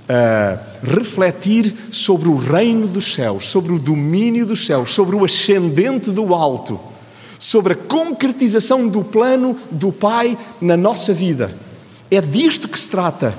a 0.09 0.57
refletir 0.83 1.75
sobre 1.91 2.27
o 2.27 2.35
reino 2.35 2.87
dos 2.87 3.13
céus, 3.13 3.47
sobre 3.47 3.71
o 3.71 3.77
domínio 3.77 4.47
dos 4.47 4.65
céus, 4.65 4.89
sobre 4.91 5.15
o 5.15 5.23
ascendente 5.23 6.09
do 6.09 6.33
alto, 6.33 6.79
sobre 7.37 7.73
a 7.73 7.75
concretização 7.75 8.87
do 8.87 9.03
plano 9.03 9.55
do 9.69 9.91
Pai 9.91 10.35
na 10.59 10.75
nossa 10.75 11.13
vida. 11.13 11.55
É 12.09 12.19
disto 12.19 12.67
que 12.67 12.79
se 12.79 12.89
trata. 12.89 13.35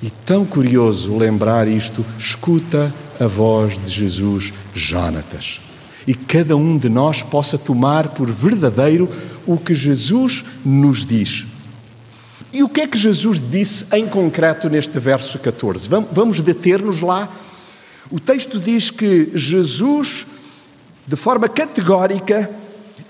E 0.00 0.10
tão 0.10 0.44
curioso 0.44 1.16
lembrar 1.16 1.66
isto, 1.66 2.06
escuta 2.16 2.94
a 3.18 3.26
voz 3.26 3.76
de 3.84 3.90
Jesus, 3.90 4.52
Jonatas 4.72 5.67
e 6.08 6.14
cada 6.14 6.56
um 6.56 6.78
de 6.78 6.88
nós 6.88 7.22
possa 7.22 7.58
tomar 7.58 8.08
por 8.08 8.30
verdadeiro 8.32 9.06
o 9.46 9.58
que 9.58 9.74
Jesus 9.74 10.42
nos 10.64 11.04
diz. 11.04 11.44
E 12.50 12.62
o 12.62 12.68
que 12.68 12.80
é 12.80 12.86
que 12.86 12.96
Jesus 12.96 13.38
disse 13.38 13.84
em 13.92 14.06
concreto 14.06 14.70
neste 14.70 14.98
verso 14.98 15.38
14? 15.38 15.86
Vamos 16.10 16.40
deter-nos 16.40 17.02
lá. 17.02 17.28
O 18.10 18.18
texto 18.18 18.58
diz 18.58 18.90
que 18.90 19.30
Jesus, 19.34 20.26
de 21.06 21.14
forma 21.14 21.46
categórica, 21.46 22.50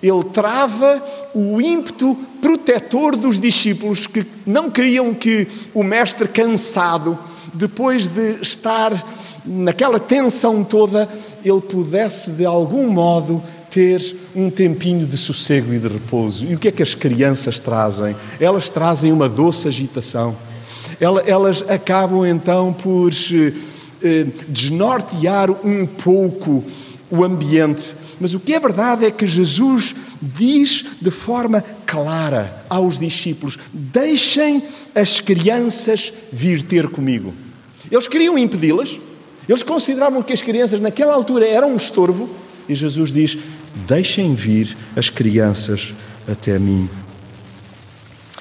ele 0.02 0.24
trava 0.32 1.00
o 1.32 1.60
ímpeto 1.60 2.16
protetor 2.42 3.14
dos 3.14 3.38
discípulos 3.38 4.08
que 4.08 4.26
não 4.44 4.68
queriam 4.72 5.14
que 5.14 5.46
o 5.72 5.84
mestre 5.84 6.26
cansado, 6.26 7.16
depois 7.54 8.08
de 8.08 8.42
estar 8.42 8.92
naquela 9.48 9.98
tensão 9.98 10.62
toda, 10.62 11.08
ele 11.44 11.60
pudesse 11.60 12.30
de 12.30 12.44
algum 12.44 12.88
modo 12.88 13.42
ter 13.70 14.16
um 14.34 14.50
tempinho 14.50 15.06
de 15.06 15.16
sossego 15.16 15.72
e 15.72 15.78
de 15.78 15.88
repouso. 15.88 16.46
E 16.46 16.54
o 16.54 16.58
que 16.58 16.68
é 16.68 16.72
que 16.72 16.82
as 16.82 16.94
crianças 16.94 17.58
trazem? 17.58 18.14
Elas 18.40 18.70
trazem 18.70 19.12
uma 19.12 19.28
doce 19.28 19.68
agitação. 19.68 20.36
Elas 21.00 21.62
acabam 21.68 22.26
então 22.26 22.72
por 22.72 23.12
eh, 24.02 24.26
desnortear 24.48 25.50
um 25.64 25.86
pouco 25.86 26.64
o 27.10 27.24
ambiente. 27.24 27.94
Mas 28.20 28.34
o 28.34 28.40
que 28.40 28.54
é 28.54 28.60
verdade 28.60 29.04
é 29.04 29.10
que 29.10 29.26
Jesus 29.26 29.94
diz 30.20 30.84
de 31.00 31.10
forma 31.10 31.64
clara 31.86 32.64
aos 32.68 32.98
discípulos: 32.98 33.58
deixem 33.72 34.62
as 34.94 35.20
crianças 35.20 36.12
vir 36.32 36.62
ter 36.62 36.88
comigo. 36.88 37.32
Eles 37.90 38.08
queriam 38.08 38.36
impedi-las, 38.36 38.98
eles 39.48 39.62
consideravam 39.62 40.22
que 40.22 40.32
as 40.32 40.42
crianças 40.42 40.80
naquela 40.80 41.14
altura 41.14 41.46
eram 41.46 41.72
um 41.72 41.76
estorvo 41.76 42.28
e 42.68 42.74
Jesus 42.74 43.12
diz: 43.12 43.38
Deixem 43.86 44.34
vir 44.34 44.76
as 44.94 45.08
crianças 45.08 45.94
até 46.26 46.58
mim. 46.58 46.88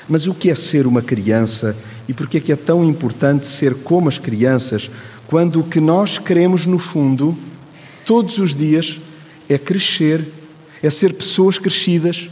Mas 0.10 0.28
o 0.28 0.34
que 0.34 0.50
é 0.50 0.56
ser 0.56 0.86
uma 0.86 1.02
criança 1.02 1.76
e 2.08 2.14
por 2.14 2.28
que 2.28 2.38
é 2.38 2.40
que 2.40 2.52
é 2.52 2.56
tão 2.56 2.84
importante 2.84 3.48
ser 3.48 3.74
como 3.76 4.10
as 4.10 4.18
crianças 4.18 4.90
quando 5.28 5.60
o 5.60 5.64
que 5.64 5.82
nós 5.82 6.18
queremos 6.18 6.66
no 6.66 6.80
fundo, 6.80 7.38
todos 8.06 8.38
os 8.38 8.56
dias, 8.56 9.00
é 9.50 9.58
crescer, 9.58 10.26
é 10.82 10.90
ser 10.90 11.14
pessoas 11.14 11.58
crescidas 11.58 12.30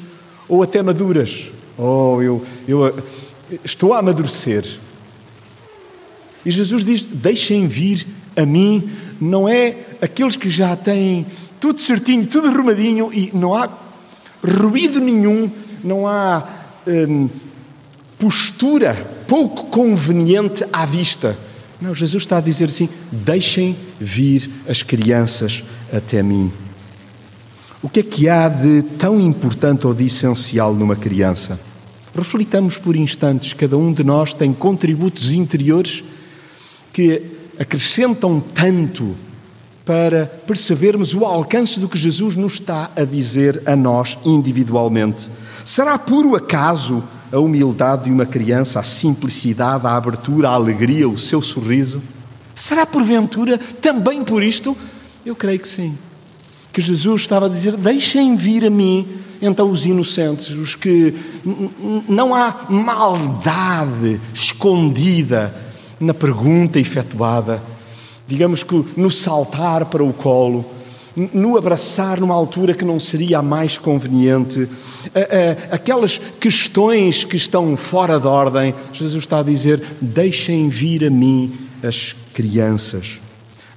ou 0.48 0.64
até 0.64 0.82
maduras? 0.82 1.50
Oh, 1.78 2.22
eu, 2.22 2.46
eu 2.68 3.04
estou 3.64 3.94
a 3.94 4.00
amadurecer. 4.00 4.66
E 6.46 6.52
Jesus 6.52 6.86
diz: 6.86 7.06
Deixem 7.06 7.68
vir 7.68 8.08
a 8.36 8.46
mim 8.46 8.90
não 9.20 9.48
é 9.48 9.76
aqueles 10.02 10.36
que 10.36 10.50
já 10.50 10.76
têm 10.76 11.26
tudo 11.60 11.82
certinho, 11.82 12.26
tudo 12.28 12.48
arrumadinho 12.48 13.12
e 13.14 13.32
não 13.34 13.54
há 13.54 13.70
ruído 14.44 15.00
nenhum, 15.00 15.50
não 15.84 16.06
há 16.06 16.44
hum, 16.88 17.30
postura 18.20 18.94
pouco 19.28 19.66
conveniente 19.66 20.66
à 20.72 20.86
vista. 20.86 21.38
Não, 21.82 21.94
Jesus 21.94 22.24
está 22.24 22.38
a 22.38 22.42
dizer 22.42 22.66
assim: 22.66 22.90
deixem 23.12 23.76
vir 24.00 24.50
as 24.68 24.84
crianças 24.84 25.64
até 25.92 26.22
mim. 26.22 26.52
O 27.82 27.90
que 27.90 28.00
é 28.00 28.04
que 28.04 28.30
há 28.30 28.50
de 28.50 28.82
tão 28.98 29.20
importante 29.20 29.86
ou 29.86 29.94
de 29.94 30.06
essencial 30.06 30.74
numa 30.74 30.96
criança? 30.96 31.60
Reflitamos 32.16 32.78
por 32.78 32.96
instantes, 32.96 33.54
cada 33.54 33.78
um 33.78 33.92
de 33.92 34.04
nós 34.04 34.34
tem 34.34 34.54
contributos 34.54 35.34
interiores 35.34 36.04
que 36.94 37.22
acrescentam 37.60 38.40
tanto 38.40 39.16
para 39.86 40.26
percebermos 40.48 41.14
o 41.14 41.24
alcance 41.24 41.80
do 41.80 41.88
que 41.88 41.98
Jesus 41.98 42.36
nos 42.36 42.54
está 42.54 42.90
a 42.96 43.04
dizer 43.04 43.62
a 43.66 43.76
nós 43.76 44.18
individualmente. 44.26 45.30
Será 45.64 45.98
puro 45.98 46.36
acaso 46.36 47.04
a 47.32 47.40
humildade 47.40 48.06
de 48.06 48.12
uma 48.12 48.26
criança, 48.26 48.80
a 48.80 48.84
simplicidade, 48.84 49.86
a 49.86 49.96
abertura, 49.96 50.50
a 50.50 50.54
alegria, 50.54 51.08
o 51.08 51.20
seu 51.20 51.42
sorriso? 51.42 52.02
Será 52.56 52.86
porventura 52.86 53.60
também 53.82 54.24
por 54.24 54.42
isto? 54.42 54.76
Eu 55.26 55.36
creio 55.36 55.60
que 55.60 55.68
sim. 55.68 55.98
Que 56.74 56.82
Jesus 56.82 57.22
estava 57.22 57.46
a 57.46 57.50
dizer: 57.50 57.76
Deixem 57.78 58.36
vir 58.36 58.66
a 58.66 58.70
mim, 58.70 59.08
então, 59.42 59.70
os 59.70 59.86
inocentes, 59.86 60.50
os 60.50 60.76
que 60.76 61.14
não 62.08 62.34
há 62.34 62.66
maldade 62.70 64.20
escondida 64.34 65.54
na 66.00 66.14
pergunta 66.14 66.80
efetuada, 66.80 67.62
digamos 68.28 68.64
que 68.64 68.86
no 68.98 69.12
saltar 69.12 69.86
para 69.86 70.04
o 70.04 70.14
colo, 70.14 70.66
no 71.34 71.58
abraçar 71.58 72.20
numa 72.20 72.34
altura 72.34 72.74
que 72.74 72.84
não 72.84 73.00
seria 73.00 73.40
a 73.40 73.42
mais 73.42 73.78
conveniente, 73.78 74.68
aquelas 75.72 76.20
questões 76.40 77.24
que 77.24 77.38
estão 77.38 77.78
fora 77.78 78.20
de 78.20 78.28
ordem, 78.28 78.76
Jesus 78.92 79.24
está 79.24 79.40
a 79.40 79.44
dizer: 79.44 79.82
deixem 80.02 80.68
vir 80.68 81.06
a 81.06 81.10
mim 81.10 81.54
as 81.82 82.14
crianças. 82.34 83.20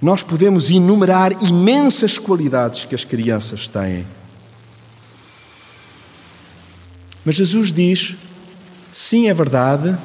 Nós 0.00 0.22
podemos 0.22 0.70
enumerar 0.70 1.32
imensas 1.44 2.18
qualidades 2.18 2.84
que 2.84 2.94
as 2.94 3.04
crianças 3.04 3.68
têm. 3.68 4.04
Mas 7.24 7.36
Jesus 7.36 7.72
diz: 7.72 8.16
sim, 8.92 9.28
é 9.28 9.34
verdade, 9.34 9.96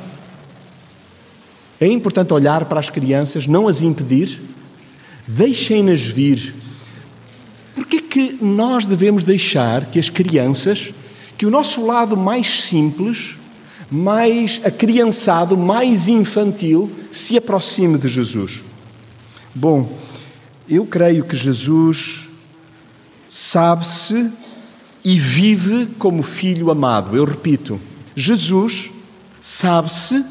é 1.83 1.91
importante 1.91 2.33
olhar 2.33 2.65
para 2.65 2.79
as 2.79 2.89
crianças, 2.89 3.47
não 3.47 3.67
as 3.67 3.81
impedir, 3.81 4.39
deixem-nas 5.27 6.01
vir 6.01 6.53
Porquê 7.75 7.99
que 7.99 8.37
nós 8.43 8.85
devemos 8.85 9.23
deixar 9.23 9.85
que 9.85 9.99
as 9.99 10.09
crianças, 10.09 10.93
que 11.37 11.45
o 11.45 11.51
nosso 11.51 11.85
lado 11.85 12.15
mais 12.15 12.63
simples, 12.63 13.35
mais 13.89 14.61
acriançado, 14.63 15.57
mais 15.57 16.07
infantil, 16.07 16.91
se 17.11 17.35
aproxime 17.35 17.97
de 17.97 18.07
Jesus? 18.07 18.63
Bom, 19.55 19.97
eu 20.69 20.85
creio 20.85 21.25
que 21.25 21.35
Jesus 21.35 22.27
sabe-se 23.29 24.31
e 25.03 25.19
vive 25.19 25.87
como 25.97 26.21
filho 26.21 26.69
amado. 26.69 27.17
Eu 27.17 27.25
repito, 27.25 27.79
Jesus 28.15 28.91
sabe-se 29.41 30.23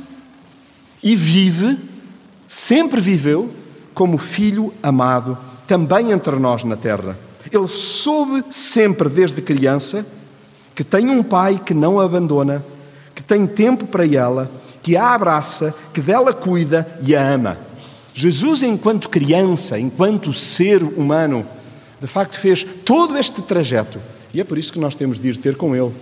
e 1.02 1.16
vive, 1.16 1.78
sempre 2.46 3.00
viveu, 3.00 3.50
como 3.94 4.18
filho 4.18 4.72
amado, 4.82 5.36
também 5.66 6.12
entre 6.12 6.36
nós 6.36 6.64
na 6.64 6.76
terra. 6.76 7.18
Ele 7.50 7.68
soube 7.68 8.44
sempre, 8.50 9.08
desde 9.08 9.42
criança, 9.42 10.06
que 10.74 10.84
tem 10.84 11.10
um 11.10 11.22
pai 11.22 11.60
que 11.64 11.74
não 11.74 12.00
a 12.00 12.04
abandona, 12.04 12.64
que 13.14 13.22
tem 13.22 13.46
tempo 13.46 13.86
para 13.86 14.06
ela, 14.06 14.50
que 14.82 14.96
a 14.96 15.14
abraça, 15.14 15.74
que 15.92 16.00
dela 16.00 16.32
cuida 16.32 16.86
e 17.02 17.14
a 17.14 17.22
ama. 17.22 17.58
Jesus, 18.14 18.62
enquanto 18.62 19.08
criança, 19.08 19.78
enquanto 19.78 20.32
ser 20.32 20.82
humano, 20.82 21.46
de 22.00 22.06
facto 22.06 22.38
fez 22.38 22.66
todo 22.84 23.16
este 23.16 23.40
trajeto. 23.42 23.98
E 24.34 24.40
é 24.40 24.44
por 24.44 24.58
isso 24.58 24.72
que 24.72 24.78
nós 24.78 24.94
temos 24.94 25.18
de 25.18 25.28
ir 25.28 25.36
ter 25.36 25.56
com 25.56 25.74
Ele, 25.74 25.92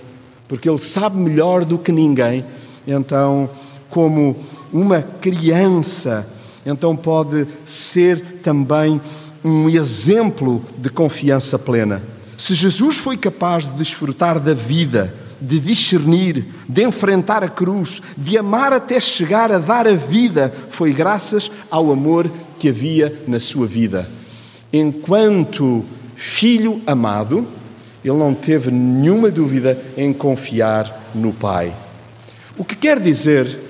porque 0.49 0.69
Ele 0.69 0.79
sabe 0.79 1.17
melhor 1.17 1.65
do 1.65 1.79
que 1.79 1.93
ninguém. 1.93 2.45
Então, 2.87 3.51
como 3.89 4.37
uma 4.73 5.03
criança, 5.03 6.27
então 6.65 6.97
pode 6.97 7.47
ser 7.65 8.41
também 8.43 9.01
um 9.45 9.69
exemplo 9.69 10.63
de 10.79 10.91
confiança 10.91 11.59
plena. 11.59 12.03
Se 12.37 12.55
Jesus 12.55 12.99
foi 12.99 13.17
capaz 13.17 13.67
de 13.67 13.77
desfrutar 13.77 14.39
da 14.39 14.55
vida, 14.55 15.13
de 15.41 15.59
discernir, 15.59 16.45
de 16.69 16.85
enfrentar 16.85 17.43
a 17.43 17.49
cruz, 17.49 18.03
de 18.17 18.37
amar 18.37 18.73
até 18.73 19.01
chegar 19.01 19.51
a 19.51 19.59
dar 19.59 19.87
a 19.87 19.95
vida, 19.95 20.53
foi 20.69 20.93
graças 20.93 21.51
ao 21.71 21.91
amor 21.91 22.31
que 22.59 22.69
havia 22.69 23.15
na 23.27 23.41
sua 23.41 23.67
vida. 23.67 24.09
Enquanto 24.73 25.85
filho 26.15 26.81
amado, 26.87 27.47
ele 28.05 28.17
não 28.17 28.35
teve 28.35 28.71
nenhuma 28.71 29.31
dúvida 29.31 29.79
em 29.97 30.13
confiar 30.13 31.11
no 31.15 31.33
Pai. 31.33 31.73
O 32.57 32.65
que 32.65 32.77
quer 32.77 33.01
dizer 33.01 33.70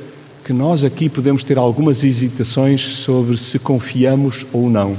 que 0.50 0.54
nós 0.54 0.82
aqui 0.82 1.08
podemos 1.08 1.44
ter 1.44 1.56
algumas 1.56 2.02
hesitações 2.02 2.82
sobre 2.82 3.36
se 3.36 3.56
confiamos 3.56 4.44
ou 4.52 4.68
não. 4.68 4.98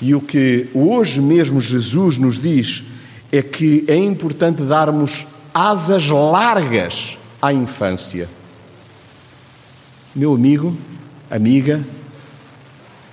E 0.00 0.14
o 0.14 0.22
que 0.22 0.70
hoje 0.72 1.20
mesmo 1.20 1.60
Jesus 1.60 2.16
nos 2.16 2.38
diz 2.38 2.82
é 3.30 3.42
que 3.42 3.84
é 3.86 3.96
importante 3.96 4.62
darmos 4.62 5.26
asas 5.52 6.08
largas 6.08 7.18
à 7.42 7.52
infância. 7.52 8.26
Meu 10.16 10.32
amigo, 10.32 10.74
amiga, 11.30 11.86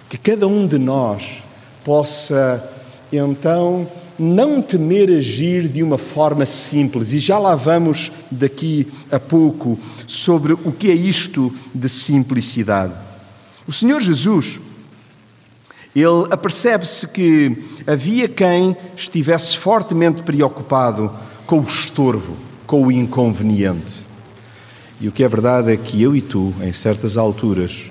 que 0.08 0.18
cada 0.18 0.48
um 0.48 0.66
de 0.66 0.78
nós 0.78 1.44
possa 1.84 2.64
então 3.12 3.92
não 4.20 4.62
temer 4.62 5.10
agir 5.10 5.68
de 5.68 5.84
uma 5.84 5.98
forma 5.98 6.46
simples, 6.46 7.14
e 7.14 7.20
já 7.20 7.38
lá 7.38 7.56
vamos 7.56 8.12
daqui 8.32 8.88
a 9.12 9.20
pouco 9.20 9.80
sobre 10.06 10.54
o 10.54 10.72
que 10.72 10.90
é 10.90 10.96
isto 10.96 11.54
de 11.74 11.88
simplicidade. 11.88 12.94
O 13.68 13.74
Senhor 13.74 14.02
Jesus 14.02 14.60
ele 15.96 16.28
apercebe-se 16.30 17.08
que 17.08 17.58
havia 17.88 18.30
quem 18.30 18.78
estivesse 18.96 19.58
fortemente 19.58 20.22
preocupado 20.22 21.12
com 21.48 21.60
o 21.60 21.64
estorvo, 21.64 22.38
com 22.68 22.86
o 22.86 22.92
inconveniente. 22.92 23.96
E 25.02 25.08
o 25.08 25.12
que 25.12 25.24
é 25.24 25.28
verdade 25.28 25.72
é 25.72 25.78
que 25.78 26.02
eu 26.02 26.16
e 26.16 26.22
tu, 26.22 26.54
em 26.62 26.72
certas 26.72 27.18
alturas, 27.18 27.90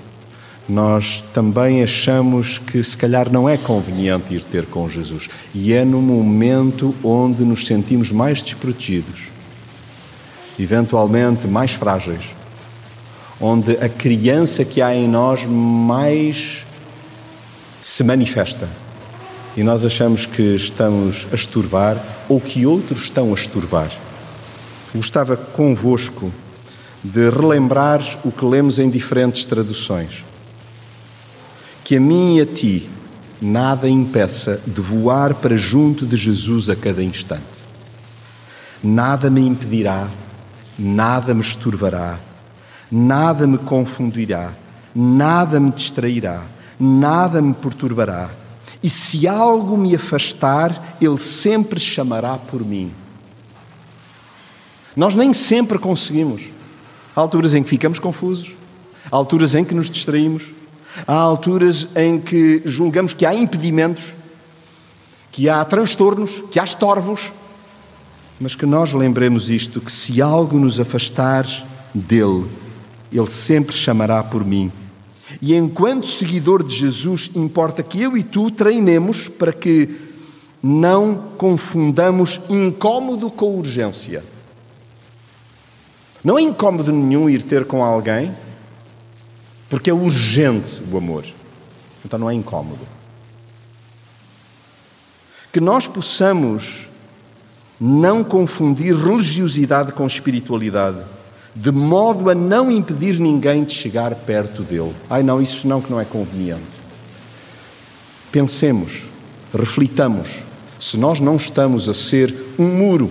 nós 0.68 1.22
também 1.32 1.82
achamos 1.82 2.58
que 2.58 2.82
se 2.82 2.96
calhar 2.96 3.30
não 3.30 3.48
é 3.48 3.56
conveniente 3.56 4.34
ir 4.34 4.42
ter 4.42 4.66
com 4.66 4.88
Jesus. 4.88 5.28
E 5.54 5.72
é 5.72 5.84
no 5.84 6.02
momento 6.02 6.94
onde 7.04 7.44
nos 7.44 7.66
sentimos 7.66 8.10
mais 8.10 8.42
desprotegidos, 8.42 9.28
eventualmente 10.58 11.46
mais 11.46 11.72
frágeis, 11.72 12.24
onde 13.40 13.72
a 13.78 13.88
criança 13.88 14.64
que 14.64 14.82
há 14.82 14.94
em 14.94 15.06
nós 15.06 15.44
mais 15.44 16.64
se 17.82 18.02
manifesta 18.02 18.68
e 19.56 19.62
nós 19.62 19.84
achamos 19.84 20.26
que 20.26 20.42
estamos 20.56 21.26
a 21.32 21.34
estorvar 21.34 21.96
ou 22.28 22.40
que 22.40 22.66
outros 22.66 23.04
estão 23.04 23.30
a 23.30 23.34
estorvar. 23.34 23.90
Gostava 24.94 25.36
convosco 25.36 26.32
de 27.02 27.30
relembrar 27.30 28.02
o 28.24 28.32
que 28.32 28.44
lemos 28.44 28.78
em 28.78 28.90
diferentes 28.90 29.44
traduções. 29.44 30.24
Que 31.86 31.96
a 31.96 32.00
mim 32.00 32.36
e 32.36 32.40
a 32.40 32.46
ti 32.46 32.90
nada 33.40 33.88
impeça 33.88 34.60
de 34.66 34.80
voar 34.80 35.34
para 35.34 35.56
junto 35.56 36.04
de 36.04 36.16
Jesus 36.16 36.68
a 36.68 36.74
cada 36.74 37.02
instante. 37.02 37.44
Nada 38.82 39.30
me 39.30 39.40
impedirá, 39.46 40.08
nada 40.76 41.32
me 41.32 41.42
estorvará, 41.42 42.18
nada 42.90 43.46
me 43.46 43.58
confundirá, 43.58 44.52
nada 44.94 45.60
me 45.60 45.70
distrairá 45.70 46.42
nada 46.78 47.40
me 47.40 47.54
perturbará. 47.54 48.30
E 48.82 48.90
se 48.90 49.26
algo 49.26 49.76
me 49.76 49.94
afastar, 49.94 50.96
Ele 51.00 51.18
sempre 51.18 51.80
chamará 51.80 52.36
por 52.36 52.64
mim. 52.64 52.92
Nós 54.94 55.14
nem 55.14 55.32
sempre 55.32 55.78
conseguimos. 55.78 56.42
Há 57.14 57.20
alturas 57.20 57.54
em 57.54 57.62
que 57.62 57.70
ficamos 57.70 57.98
confusos, 57.98 58.52
há 59.10 59.16
alturas 59.16 59.54
em 59.54 59.64
que 59.64 59.74
nos 59.74 59.90
distraímos, 59.90 60.52
há 61.06 61.14
alturas 61.14 61.88
em 61.96 62.20
que 62.20 62.62
julgamos 62.64 63.12
que 63.12 63.26
há 63.26 63.34
impedimentos, 63.34 64.14
que 65.32 65.48
há 65.48 65.64
transtornos, 65.64 66.42
que 66.50 66.60
há 66.60 66.64
estorvos, 66.64 67.32
mas 68.40 68.54
que 68.54 68.66
nós 68.66 68.92
lembremos 68.92 69.50
isto: 69.50 69.80
que 69.80 69.90
se 69.90 70.22
algo 70.22 70.58
nos 70.58 70.78
afastar 70.78 71.46
dele, 71.94 72.46
Ele 73.12 73.30
sempre 73.30 73.74
chamará 73.74 74.22
por 74.22 74.44
mim. 74.44 74.70
E 75.42 75.54
enquanto 75.54 76.06
seguidor 76.06 76.62
de 76.64 76.74
Jesus, 76.74 77.30
importa 77.34 77.82
que 77.82 78.00
eu 78.00 78.16
e 78.16 78.22
tu 78.22 78.50
treinemos 78.50 79.28
para 79.28 79.52
que 79.52 80.06
não 80.62 81.14
confundamos 81.36 82.40
incômodo 82.48 83.30
com 83.30 83.58
urgência. 83.58 84.24
Não 86.24 86.38
é 86.38 86.42
incómodo 86.42 86.92
nenhum 86.92 87.28
ir 87.28 87.42
ter 87.42 87.64
com 87.64 87.84
alguém, 87.84 88.34
porque 89.68 89.90
é 89.90 89.94
urgente 89.94 90.82
o 90.90 90.96
amor. 90.96 91.24
Então 92.04 92.18
não 92.18 92.30
é 92.30 92.34
incómodo. 92.34 92.86
Que 95.52 95.60
nós 95.60 95.88
possamos 95.88 96.88
não 97.80 98.22
confundir 98.22 98.94
religiosidade 98.94 99.92
com 99.92 100.06
espiritualidade, 100.06 100.98
de 101.54 101.70
modo 101.70 102.30
a 102.30 102.34
não 102.34 102.70
impedir 102.70 103.18
ninguém 103.18 103.64
de 103.64 103.72
chegar 103.72 104.14
perto 104.14 104.62
dele. 104.62 104.94
Ai 105.08 105.22
não, 105.22 105.40
isso 105.40 105.66
não 105.66 105.80
que 105.80 105.90
não 105.90 106.00
é 106.00 106.04
conveniente. 106.04 106.62
Pensemos, 108.30 109.04
reflitamos, 109.54 110.28
se 110.78 110.98
nós 110.98 111.20
não 111.20 111.36
estamos 111.36 111.88
a 111.88 111.94
ser 111.94 112.34
um 112.58 112.66
muro, 112.66 113.10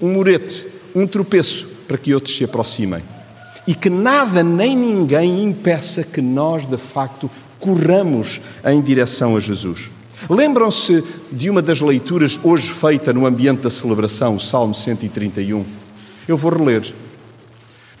um 0.00 0.12
murete, 0.12 0.66
um 0.94 1.06
tropeço 1.06 1.66
para 1.86 1.98
que 1.98 2.14
outros 2.14 2.36
se 2.36 2.44
aproximem. 2.44 3.02
E 3.66 3.74
que 3.74 3.88
nada 3.88 4.42
nem 4.42 4.76
ninguém 4.76 5.44
impeça 5.44 6.02
que 6.02 6.20
nós, 6.20 6.68
de 6.68 6.76
facto, 6.76 7.30
corramos 7.60 8.40
em 8.64 8.80
direção 8.80 9.36
a 9.36 9.40
Jesus. 9.40 9.90
Lembram-se 10.28 11.02
de 11.30 11.50
uma 11.50 11.62
das 11.62 11.80
leituras 11.80 12.38
hoje 12.42 12.70
feita 12.70 13.12
no 13.12 13.26
ambiente 13.26 13.62
da 13.62 13.70
celebração, 13.70 14.36
o 14.36 14.40
Salmo 14.40 14.74
131? 14.74 15.64
Eu 16.26 16.36
vou 16.36 16.52
reler. 16.52 16.92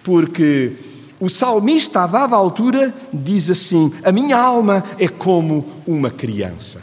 Porque 0.02 0.72
o 1.20 1.28
salmista, 1.28 2.00
a 2.00 2.06
dada 2.06 2.34
altura, 2.34 2.92
diz 3.12 3.50
assim: 3.50 3.92
A 4.04 4.10
minha 4.10 4.36
alma 4.36 4.82
é 4.98 5.06
como 5.06 5.64
uma 5.86 6.10
criança. 6.10 6.80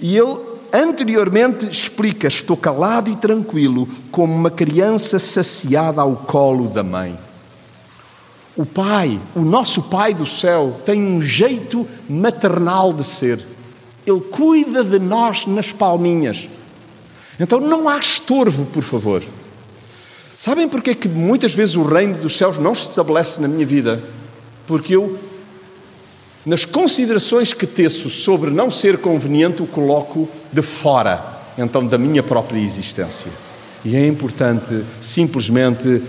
E 0.00 0.16
ele 0.16 0.51
anteriormente 0.72 1.66
explica: 1.66 2.28
Estou 2.28 2.56
calado 2.56 3.10
e 3.10 3.16
tranquilo, 3.16 3.88
como 4.10 4.32
uma 4.32 4.50
criança 4.50 5.18
saciada 5.18 6.00
ao 6.00 6.16
colo 6.16 6.68
da 6.68 6.82
mãe. 6.82 7.18
O 8.56 8.66
Pai, 8.66 9.20
o 9.34 9.40
nosso 9.40 9.82
Pai 9.82 10.12
do 10.12 10.26
céu, 10.26 10.80
tem 10.84 11.02
um 11.02 11.20
jeito 11.20 11.86
maternal 12.08 12.92
de 12.92 13.04
ser. 13.04 13.44
Ele 14.06 14.20
cuida 14.20 14.82
de 14.82 14.98
nós 14.98 15.46
nas 15.46 15.72
palminhas. 15.72 16.48
Então 17.38 17.60
não 17.60 17.88
há 17.88 17.96
estorvo, 17.96 18.66
por 18.66 18.82
favor. 18.82 19.22
Sabem 20.34 20.68
porque 20.68 20.90
é 20.90 20.94
que 20.94 21.08
muitas 21.08 21.54
vezes 21.54 21.76
o 21.76 21.82
reino 21.82 22.18
dos 22.18 22.36
céus 22.36 22.58
não 22.58 22.74
se 22.74 22.88
estabelece 22.88 23.40
na 23.40 23.48
minha 23.48 23.66
vida? 23.66 24.02
Porque 24.66 24.96
eu, 24.96 25.18
nas 26.44 26.64
considerações 26.64 27.52
que 27.52 27.66
teço 27.66 28.10
sobre 28.10 28.50
não 28.50 28.70
ser 28.70 28.98
conveniente, 28.98 29.62
o 29.62 29.66
coloco 29.66 30.28
de 30.52 30.62
fora, 30.62 31.22
então, 31.56 31.86
da 31.86 31.98
minha 31.98 32.22
própria 32.22 32.58
existência. 32.58 33.30
E 33.84 33.96
é 33.96 34.06
importante 34.06 34.84
simplesmente 35.00 36.02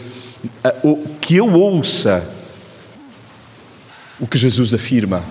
que 1.22 1.36
eu 1.36 1.52
ouça 1.54 2.28
o 4.20 4.28
que 4.28 4.38
Jesus 4.38 4.74
afirma: 4.74 5.24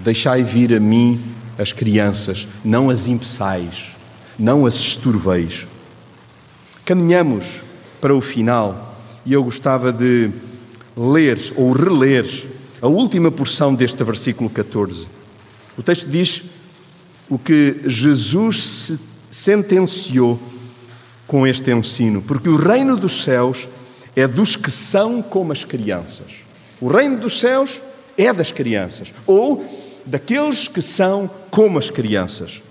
Deixai 0.00 0.42
vir 0.42 0.74
a 0.74 0.80
mim 0.80 1.20
as 1.58 1.72
crianças, 1.72 2.46
não 2.64 2.90
as 2.90 3.06
impeçais, 3.06 3.86
não 4.38 4.66
as 4.66 4.74
esturveis. 4.74 5.66
Caminhamos 6.84 7.60
para 8.00 8.14
o 8.14 8.20
final 8.20 8.94
e 9.24 9.32
eu 9.32 9.42
gostava 9.42 9.92
de 9.92 10.30
ler 10.96 11.38
ou 11.56 11.72
reler 11.72 12.53
a 12.80 12.88
última 12.88 13.30
porção 13.30 13.74
deste 13.74 14.02
versículo 14.04 14.50
14. 14.50 15.06
O 15.76 15.82
texto 15.82 16.08
diz 16.08 16.44
o 17.28 17.38
que 17.38 17.80
Jesus 17.86 18.98
sentenciou 19.30 20.38
com 21.26 21.46
este 21.46 21.72
ensino, 21.72 22.22
porque 22.22 22.48
o 22.48 22.56
reino 22.56 22.96
dos 22.96 23.24
céus 23.24 23.68
é 24.14 24.26
dos 24.26 24.56
que 24.56 24.70
são 24.70 25.22
como 25.22 25.52
as 25.52 25.64
crianças. 25.64 26.26
O 26.80 26.88
reino 26.88 27.18
dos 27.18 27.40
céus 27.40 27.80
é 28.16 28.32
das 28.32 28.52
crianças, 28.52 29.12
ou 29.26 29.64
daqueles 30.06 30.68
que 30.68 30.82
são 30.82 31.28
como 31.50 31.78
as 31.78 31.90
crianças. 31.90 32.62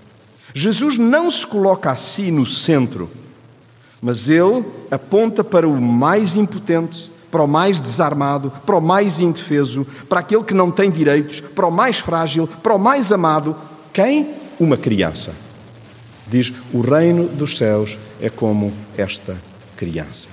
Jesus 0.53 0.97
não 0.97 1.29
se 1.29 1.45
coloca 1.45 1.91
assim 1.91 2.31
no 2.31 2.45
centro, 2.45 3.09
mas 4.01 4.29
ele 4.29 4.63
aponta 4.91 5.43
para 5.43 5.67
o 5.67 5.81
mais 5.81 6.35
impotente, 6.35 7.11
para 7.33 7.41
o 7.41 7.47
mais 7.47 7.81
desarmado, 7.81 8.53
para 8.63 8.75
o 8.75 8.81
mais 8.81 9.19
indefeso, 9.19 9.87
para 10.07 10.19
aquele 10.19 10.43
que 10.43 10.53
não 10.53 10.69
tem 10.69 10.91
direitos, 10.91 11.39
para 11.39 11.65
o 11.65 11.71
mais 11.71 11.97
frágil, 11.97 12.47
para 12.61 12.75
o 12.75 12.77
mais 12.77 13.11
amado. 13.11 13.55
Quem? 13.91 14.35
Uma 14.59 14.77
criança. 14.77 15.33
Diz: 16.27 16.53
o 16.71 16.81
reino 16.81 17.27
dos 17.27 17.57
céus 17.57 17.97
é 18.21 18.29
como 18.29 18.71
esta 18.95 19.35
criança. 19.75 20.27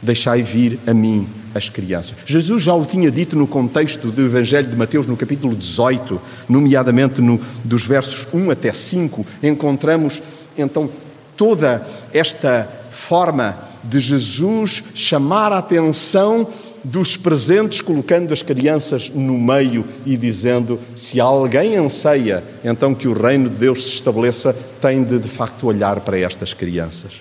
Deixai 0.00 0.40
vir 0.40 0.78
a 0.86 0.94
mim 0.94 1.28
as 1.52 1.68
crianças. 1.68 2.14
Jesus 2.26 2.62
já 2.62 2.74
o 2.74 2.86
tinha 2.86 3.10
dito 3.10 3.36
no 3.36 3.48
contexto 3.48 4.12
do 4.12 4.22
Evangelho 4.22 4.70
de 4.70 4.76
Mateus, 4.76 5.08
no 5.08 5.16
capítulo 5.16 5.56
18, 5.56 6.20
nomeadamente 6.48 7.20
no, 7.20 7.40
dos 7.64 7.84
versos 7.84 8.24
1 8.32 8.52
até 8.52 8.72
5, 8.72 9.26
encontramos 9.42 10.22
então 10.56 10.88
toda 11.36 11.84
esta 12.12 12.68
forma 12.92 13.71
de 13.82 14.00
Jesus 14.00 14.82
chamar 14.94 15.52
a 15.52 15.58
atenção 15.58 16.46
dos 16.84 17.16
presentes, 17.16 17.80
colocando 17.80 18.32
as 18.32 18.42
crianças 18.42 19.10
no 19.14 19.38
meio 19.38 19.84
e 20.04 20.16
dizendo: 20.16 20.78
se 20.94 21.20
alguém 21.20 21.76
anseia 21.76 22.42
então 22.64 22.94
que 22.94 23.08
o 23.08 23.12
reino 23.12 23.48
de 23.48 23.56
Deus 23.56 23.84
se 23.84 23.90
estabeleça, 23.90 24.54
tem 24.80 25.02
de 25.02 25.18
de 25.18 25.28
facto 25.28 25.66
olhar 25.66 26.00
para 26.00 26.18
estas 26.18 26.52
crianças 26.52 27.20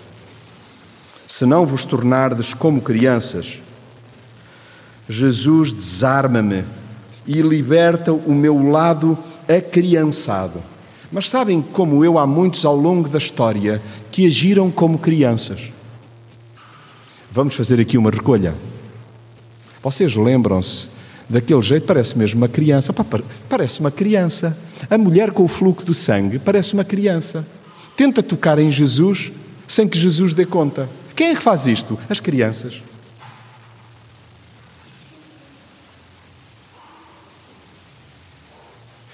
se 1.32 1.46
não 1.46 1.66
vos 1.66 1.86
tornardes 1.86 2.54
como 2.54 2.82
crianças. 2.82 3.62
Jesus 5.08 5.72
desarma-me 5.72 6.66
e 7.26 7.42
liberta 7.42 8.12
o 8.12 8.34
meu 8.34 8.70
lado 8.70 9.18
acriançado. 9.48 10.62
Mas 11.10 11.30
sabem 11.30 11.62
como 11.62 12.04
eu, 12.04 12.20
há 12.20 12.28
muitos 12.28 12.66
ao 12.66 12.76
longo 12.76 13.08
da 13.08 13.18
história 13.18 13.82
que 14.12 14.28
agiram 14.28 14.70
como 14.70 15.00
crianças. 15.00 15.72
Vamos 17.34 17.56
fazer 17.56 17.80
aqui 17.80 17.98
uma 17.98 18.12
recolha. 18.12 18.54
Vocês 19.82 20.16
lembram-se 20.16 20.90
daquele 21.30 21.62
jeito? 21.62 21.86
Parece 21.86 22.18
mesmo 22.18 22.42
uma 22.42 22.50
criança. 22.50 22.94
parece 23.48 23.80
uma 23.80 23.90
criança. 23.90 24.58
A 24.90 24.98
mulher 24.98 25.32
com 25.32 25.46
o 25.46 25.48
fluxo 25.48 25.86
do 25.86 25.94
sangue 25.94 26.40
parece 26.40 26.74
uma 26.74 26.84
criança. 26.84 27.48
Tenta 27.96 28.22
tocar 28.22 28.60
em 28.60 28.70
Jesus 28.70 29.32
sem 29.66 29.88
que 29.88 29.98
Jesus 29.98 30.34
dê 30.34 30.46
conta. 30.46 30.90
Quem 31.16 31.30
é 31.30 31.36
que 31.36 31.42
faz 31.42 31.68
isto? 31.68 31.98
As 32.10 32.20
crianças. 32.20 32.82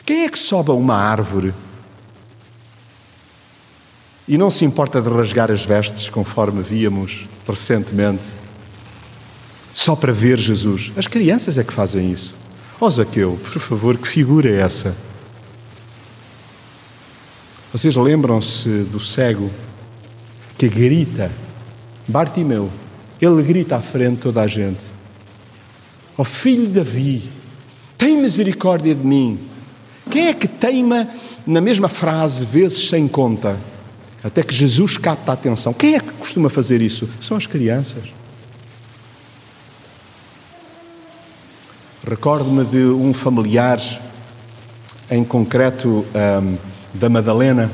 Quem 0.03 0.23
é 0.23 0.29
que 0.29 0.39
sobe 0.39 0.71
a 0.71 0.73
uma 0.73 0.95
árvore 0.95 1.53
e 4.27 4.37
não 4.37 4.51
se 4.51 4.65
importa 4.65 5.01
de 5.01 5.09
rasgar 5.09 5.49
as 5.49 5.63
vestes, 5.63 6.09
conforme 6.09 6.61
víamos 6.61 7.25
recentemente, 7.47 8.23
só 9.73 9.95
para 9.95 10.11
ver 10.11 10.37
Jesus? 10.37 10.91
As 10.97 11.07
crianças 11.07 11.57
é 11.57 11.63
que 11.63 11.71
fazem 11.71 12.11
isso. 12.11 12.35
Ó 12.79 12.85
oh, 12.85 12.89
Zaqueu, 12.89 13.39
por 13.41 13.61
favor, 13.61 13.97
que 13.97 14.07
figura 14.07 14.49
é 14.49 14.59
essa? 14.59 14.95
Vocês 17.71 17.95
lembram-se 17.95 18.69
do 18.83 18.99
cego 18.99 19.49
que 20.57 20.67
grita 20.67 21.31
Bartimeu, 22.07 22.71
ele 23.21 23.43
grita 23.43 23.75
à 23.75 23.81
frente 23.81 24.15
de 24.15 24.21
toda 24.21 24.41
a 24.41 24.47
gente: 24.47 24.79
Ó 26.17 26.21
oh, 26.21 26.23
filho 26.23 26.67
de 26.67 26.73
Davi, 26.73 27.29
tem 27.97 28.17
misericórdia 28.17 28.95
de 28.95 29.05
mim. 29.05 29.39
Quem 30.09 30.27
é 30.27 30.33
que 30.33 30.47
teima 30.47 31.07
na 31.45 31.59
mesma 31.59 31.89
frase, 31.89 32.45
vezes 32.45 32.89
sem 32.89 33.07
conta? 33.07 33.57
Até 34.27 34.43
que 34.43 34.53
Jesus 34.53 34.97
capta 34.97 35.31
a 35.31 35.33
atenção. 35.33 35.73
Quem 35.73 35.95
é 35.95 35.99
que 36.01 36.11
costuma 36.11 36.49
fazer 36.49 36.81
isso? 36.81 37.09
São 37.21 37.37
as 37.37 37.47
crianças. 37.47 38.03
Recordo-me 42.05 42.65
de 42.65 42.83
um 42.83 43.13
familiar, 43.13 43.81
em 45.09 45.23
concreto 45.23 46.05
um, 46.13 46.57
da 46.93 47.07
Madalena, 47.07 47.71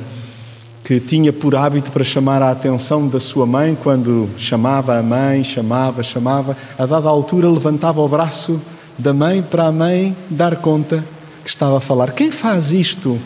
que 0.84 1.00
tinha 1.00 1.34
por 1.34 1.56
hábito 1.56 1.92
para 1.92 2.04
chamar 2.04 2.44
a 2.44 2.52
atenção 2.52 3.08
da 3.08 3.20
sua 3.20 3.48
mãe 3.48 3.76
quando 3.82 4.30
chamava 4.38 4.98
a 4.98 5.02
mãe, 5.02 5.44
chamava, 5.44 6.04
chamava, 6.04 6.56
a 6.78 6.86
dada 6.86 7.10
altura 7.10 7.50
levantava 7.50 8.00
o 8.00 8.08
braço 8.08 8.62
da 8.98 9.12
mãe 9.12 9.42
para 9.42 9.66
a 9.66 9.72
mãe 9.72 10.16
dar 10.30 10.58
conta 10.58 11.04
que 11.44 11.50
estava 11.50 11.78
a 11.78 11.82
falar. 11.82 12.12
Quem 12.12 12.30
faz 12.30 12.72
isto 12.72 13.20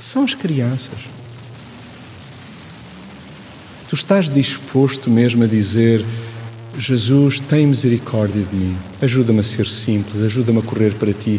são 0.00 0.24
as 0.24 0.34
crianças. 0.34 1.21
Tu 3.92 3.96
estás 3.96 4.30
disposto 4.30 5.10
mesmo 5.10 5.44
a 5.44 5.46
dizer: 5.46 6.02
Jesus, 6.78 7.40
tem 7.40 7.66
misericórdia 7.66 8.42
de 8.42 8.56
mim, 8.56 8.74
ajuda-me 9.02 9.40
a 9.40 9.42
ser 9.42 9.66
simples, 9.66 10.22
ajuda-me 10.22 10.60
a 10.60 10.62
correr 10.62 10.94
para 10.94 11.12
ti 11.12 11.38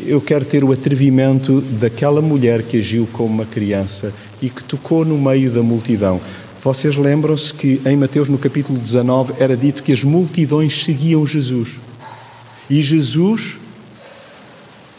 eu 0.00 0.20
quero 0.20 0.44
ter 0.44 0.62
o 0.62 0.72
atrevimento 0.72 1.60
daquela 1.60 2.20
mulher 2.20 2.62
que 2.64 2.78
agiu 2.78 3.08
como 3.12 3.32
uma 3.32 3.46
criança 3.46 4.12
e 4.42 4.50
que 4.50 4.62
tocou 4.62 5.02
no 5.02 5.16
meio 5.16 5.50
da 5.50 5.62
multidão. 5.62 6.20
Vocês 6.62 6.94
lembram-se 6.94 7.54
que 7.54 7.80
em 7.86 7.96
Mateus, 7.96 8.28
no 8.28 8.36
capítulo 8.36 8.78
19, 8.78 9.34
era 9.38 9.56
dito 9.56 9.82
que 9.82 9.92
as 9.92 10.04
multidões 10.04 10.84
seguiam 10.84 11.26
Jesus. 11.26 11.76
E 12.68 12.82
Jesus, 12.82 13.56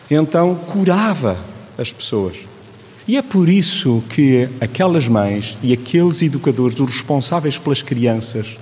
então, 0.09 0.55
curava 0.55 1.37
as 1.77 1.91
pessoas. 1.91 2.54
E 3.07 3.17
é 3.17 3.21
por 3.21 3.47
isso 3.49 4.03
que 4.09 4.49
aquelas 4.59 5.07
mães 5.07 5.57
e 5.61 5.71
aqueles 5.71 6.21
educadores, 6.21 6.79
os 6.79 6.89
responsáveis 6.89 7.57
pelas 7.57 7.81
crianças, 7.81 8.57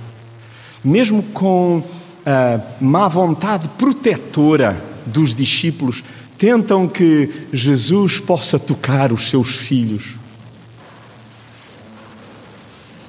mesmo 0.84 1.24
com 1.24 1.82
a 2.26 2.60
má 2.82 3.08
vontade 3.08 3.70
protetora 3.78 4.82
dos 5.06 5.34
discípulos, 5.34 6.04
tentam 6.38 6.88
que 6.90 7.30
Jesus 7.54 8.20
possa 8.20 8.60
tocar 8.60 9.14
os 9.14 9.30
seus 9.30 9.56
filhos 9.56 10.16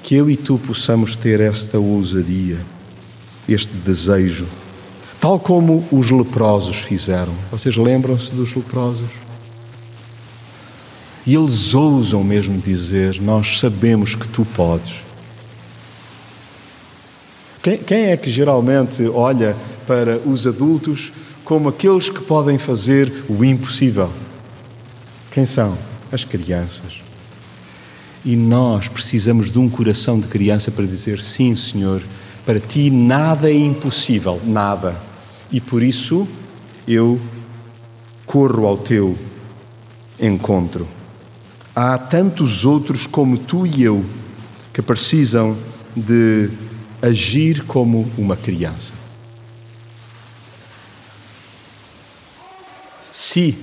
que 0.05 0.14
eu 0.14 0.29
e 0.29 0.37
tu 0.37 0.59
possamos 0.59 1.16
ter 1.16 1.40
esta 1.40 1.79
ousadia, 1.79 2.59
este 3.49 3.73
desejo, 3.75 4.47
tal 5.18 5.40
como 5.40 5.83
os 5.90 6.11
leprosos 6.11 6.77
fizeram. 6.77 7.33
Vocês 7.51 7.75
lembram-se 7.75 8.31
dos 8.33 8.55
leprosos? 8.55 9.23
E 11.26 11.34
eles 11.34 11.74
ousam 11.74 12.22
mesmo 12.22 12.60
dizer: 12.60 13.20
Nós 13.20 13.58
sabemos 13.58 14.14
que 14.14 14.28
tu 14.28 14.44
podes. 14.44 14.94
Quem, 17.62 17.78
quem 17.78 18.04
é 18.10 18.16
que 18.16 18.30
geralmente 18.30 19.06
olha 19.06 19.56
para 19.87 20.18
os 20.18 20.46
adultos 20.46 21.10
como 21.44 21.70
aqueles 21.70 22.10
que 22.10 22.20
podem 22.20 22.58
fazer 22.58 23.24
o 23.28 23.42
impossível? 23.42 24.10
Quem 25.30 25.46
são? 25.46 25.78
As 26.12 26.24
crianças. 26.24 27.02
E 28.24 28.37
nós 28.37 28.88
precisamos 28.88 29.50
de 29.50 29.58
um 29.58 29.68
coração 29.68 30.20
de 30.20 30.28
criança 30.28 30.70
para 30.70 30.84
dizer: 30.84 31.22
sim, 31.22 31.56
Senhor, 31.56 32.02
para 32.44 32.60
ti 32.60 32.90
nada 32.90 33.50
é 33.50 33.54
impossível, 33.54 34.40
nada. 34.44 34.94
E 35.50 35.60
por 35.60 35.82
isso 35.82 36.28
eu 36.87 37.18
corro 38.26 38.66
ao 38.66 38.76
teu 38.76 39.18
encontro. 40.20 40.87
Há 41.74 41.98
tantos 41.98 42.64
outros 42.64 43.06
como 43.06 43.37
tu 43.37 43.66
e 43.66 43.82
eu 43.82 44.04
que 44.72 44.80
precisam 44.80 45.56
de 45.96 46.50
agir 47.02 47.64
como 47.64 48.10
uma 48.16 48.37
criança. 48.37 48.92
Si, 53.10 53.58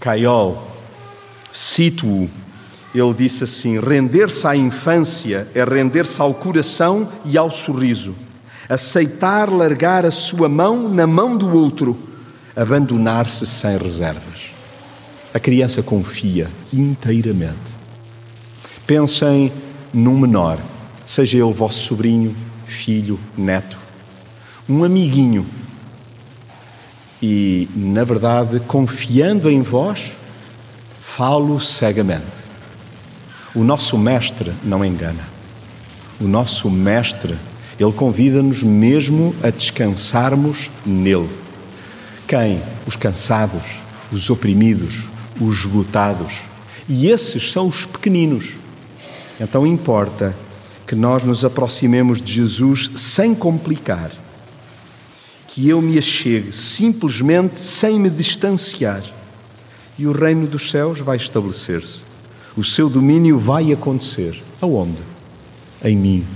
Caiol, 0.00 0.70
situ 1.52 2.28
ele 2.94 3.14
disse 3.14 3.44
assim: 3.44 3.78
render-se 3.78 4.46
à 4.46 4.56
infância 4.56 5.46
é 5.54 5.64
render-se 5.64 6.20
ao 6.20 6.32
coração 6.34 7.08
e 7.24 7.36
ao 7.36 7.50
sorriso, 7.50 8.14
aceitar 8.68 9.50
largar 9.50 10.04
a 10.04 10.10
sua 10.10 10.48
mão 10.48 10.88
na 10.88 11.06
mão 11.06 11.36
do 11.36 11.54
outro, 11.54 11.96
abandonar-se 12.54 13.46
sem 13.46 13.76
reservas. 13.76 14.55
A 15.36 15.38
criança 15.38 15.82
confia 15.82 16.48
inteiramente. 16.72 17.58
Pensem 18.86 19.52
num 19.92 20.18
menor, 20.18 20.58
seja 21.04 21.36
ele 21.36 21.52
vosso 21.52 21.78
sobrinho, 21.80 22.34
filho, 22.64 23.20
neto, 23.36 23.76
um 24.66 24.82
amiguinho. 24.82 25.46
E, 27.22 27.68
na 27.76 28.02
verdade, 28.02 28.60
confiando 28.60 29.50
em 29.50 29.60
vós, 29.60 30.12
falo 31.02 31.60
cegamente. 31.60 32.24
O 33.54 33.62
nosso 33.62 33.98
Mestre 33.98 34.54
não 34.64 34.82
engana. 34.82 35.28
O 36.18 36.24
nosso 36.24 36.70
Mestre, 36.70 37.36
ele 37.78 37.92
convida-nos 37.92 38.62
mesmo 38.62 39.36
a 39.42 39.50
descansarmos 39.50 40.70
nele. 40.86 41.28
Quem? 42.26 42.62
Os 42.86 42.96
cansados, 42.96 43.66
os 44.10 44.30
oprimidos, 44.30 45.14
os 45.40 45.60
esgotados. 45.60 46.34
E 46.88 47.08
esses 47.08 47.52
são 47.52 47.68
os 47.68 47.84
pequeninos. 47.84 48.54
Então 49.40 49.66
importa 49.66 50.36
que 50.86 50.94
nós 50.94 51.22
nos 51.22 51.44
aproximemos 51.44 52.22
de 52.22 52.32
Jesus 52.32 52.90
sem 52.94 53.34
complicar. 53.34 54.10
Que 55.48 55.68
eu 55.68 55.80
me 55.80 55.98
achegue 55.98 56.52
simplesmente 56.52 57.60
sem 57.60 57.98
me 57.98 58.10
distanciar. 58.10 59.02
E 59.98 60.06
o 60.06 60.12
reino 60.12 60.46
dos 60.46 60.70
céus 60.70 61.00
vai 61.00 61.16
estabelecer-se 61.16 62.06
o 62.56 62.64
seu 62.64 62.88
domínio 62.88 63.38
vai 63.38 63.70
acontecer. 63.70 64.42
Aonde? 64.62 65.02
Em 65.84 65.94
mim. 65.94 66.26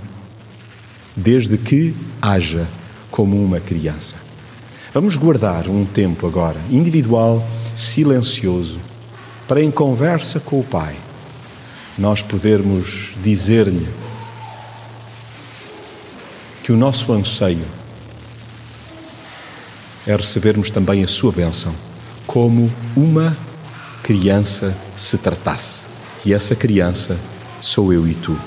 Desde 1.16 1.56
que 1.56 1.94
haja 2.20 2.68
como 3.10 3.42
uma 3.42 3.58
criança. 3.58 4.16
Vamos 4.92 5.16
guardar 5.16 5.68
um 5.68 5.84
tempo 5.84 6.26
agora, 6.26 6.58
individual, 6.70 7.42
silencioso, 7.74 8.78
para 9.50 9.60
em 9.60 9.70
conversa 9.72 10.38
com 10.38 10.60
o 10.60 10.62
Pai, 10.62 10.94
nós 11.98 12.22
podermos 12.22 13.14
dizer-lhe 13.20 13.88
que 16.62 16.70
o 16.70 16.76
nosso 16.76 17.12
anseio 17.12 17.64
é 20.06 20.14
recebermos 20.14 20.70
também 20.70 21.02
a 21.02 21.08
sua 21.08 21.32
bênção, 21.32 21.74
como 22.28 22.72
uma 22.94 23.36
criança 24.04 24.72
se 24.96 25.18
tratasse. 25.18 25.80
E 26.24 26.32
essa 26.32 26.54
criança 26.54 27.18
sou 27.60 27.92
eu 27.92 28.06
e 28.06 28.14
tu. 28.14 28.38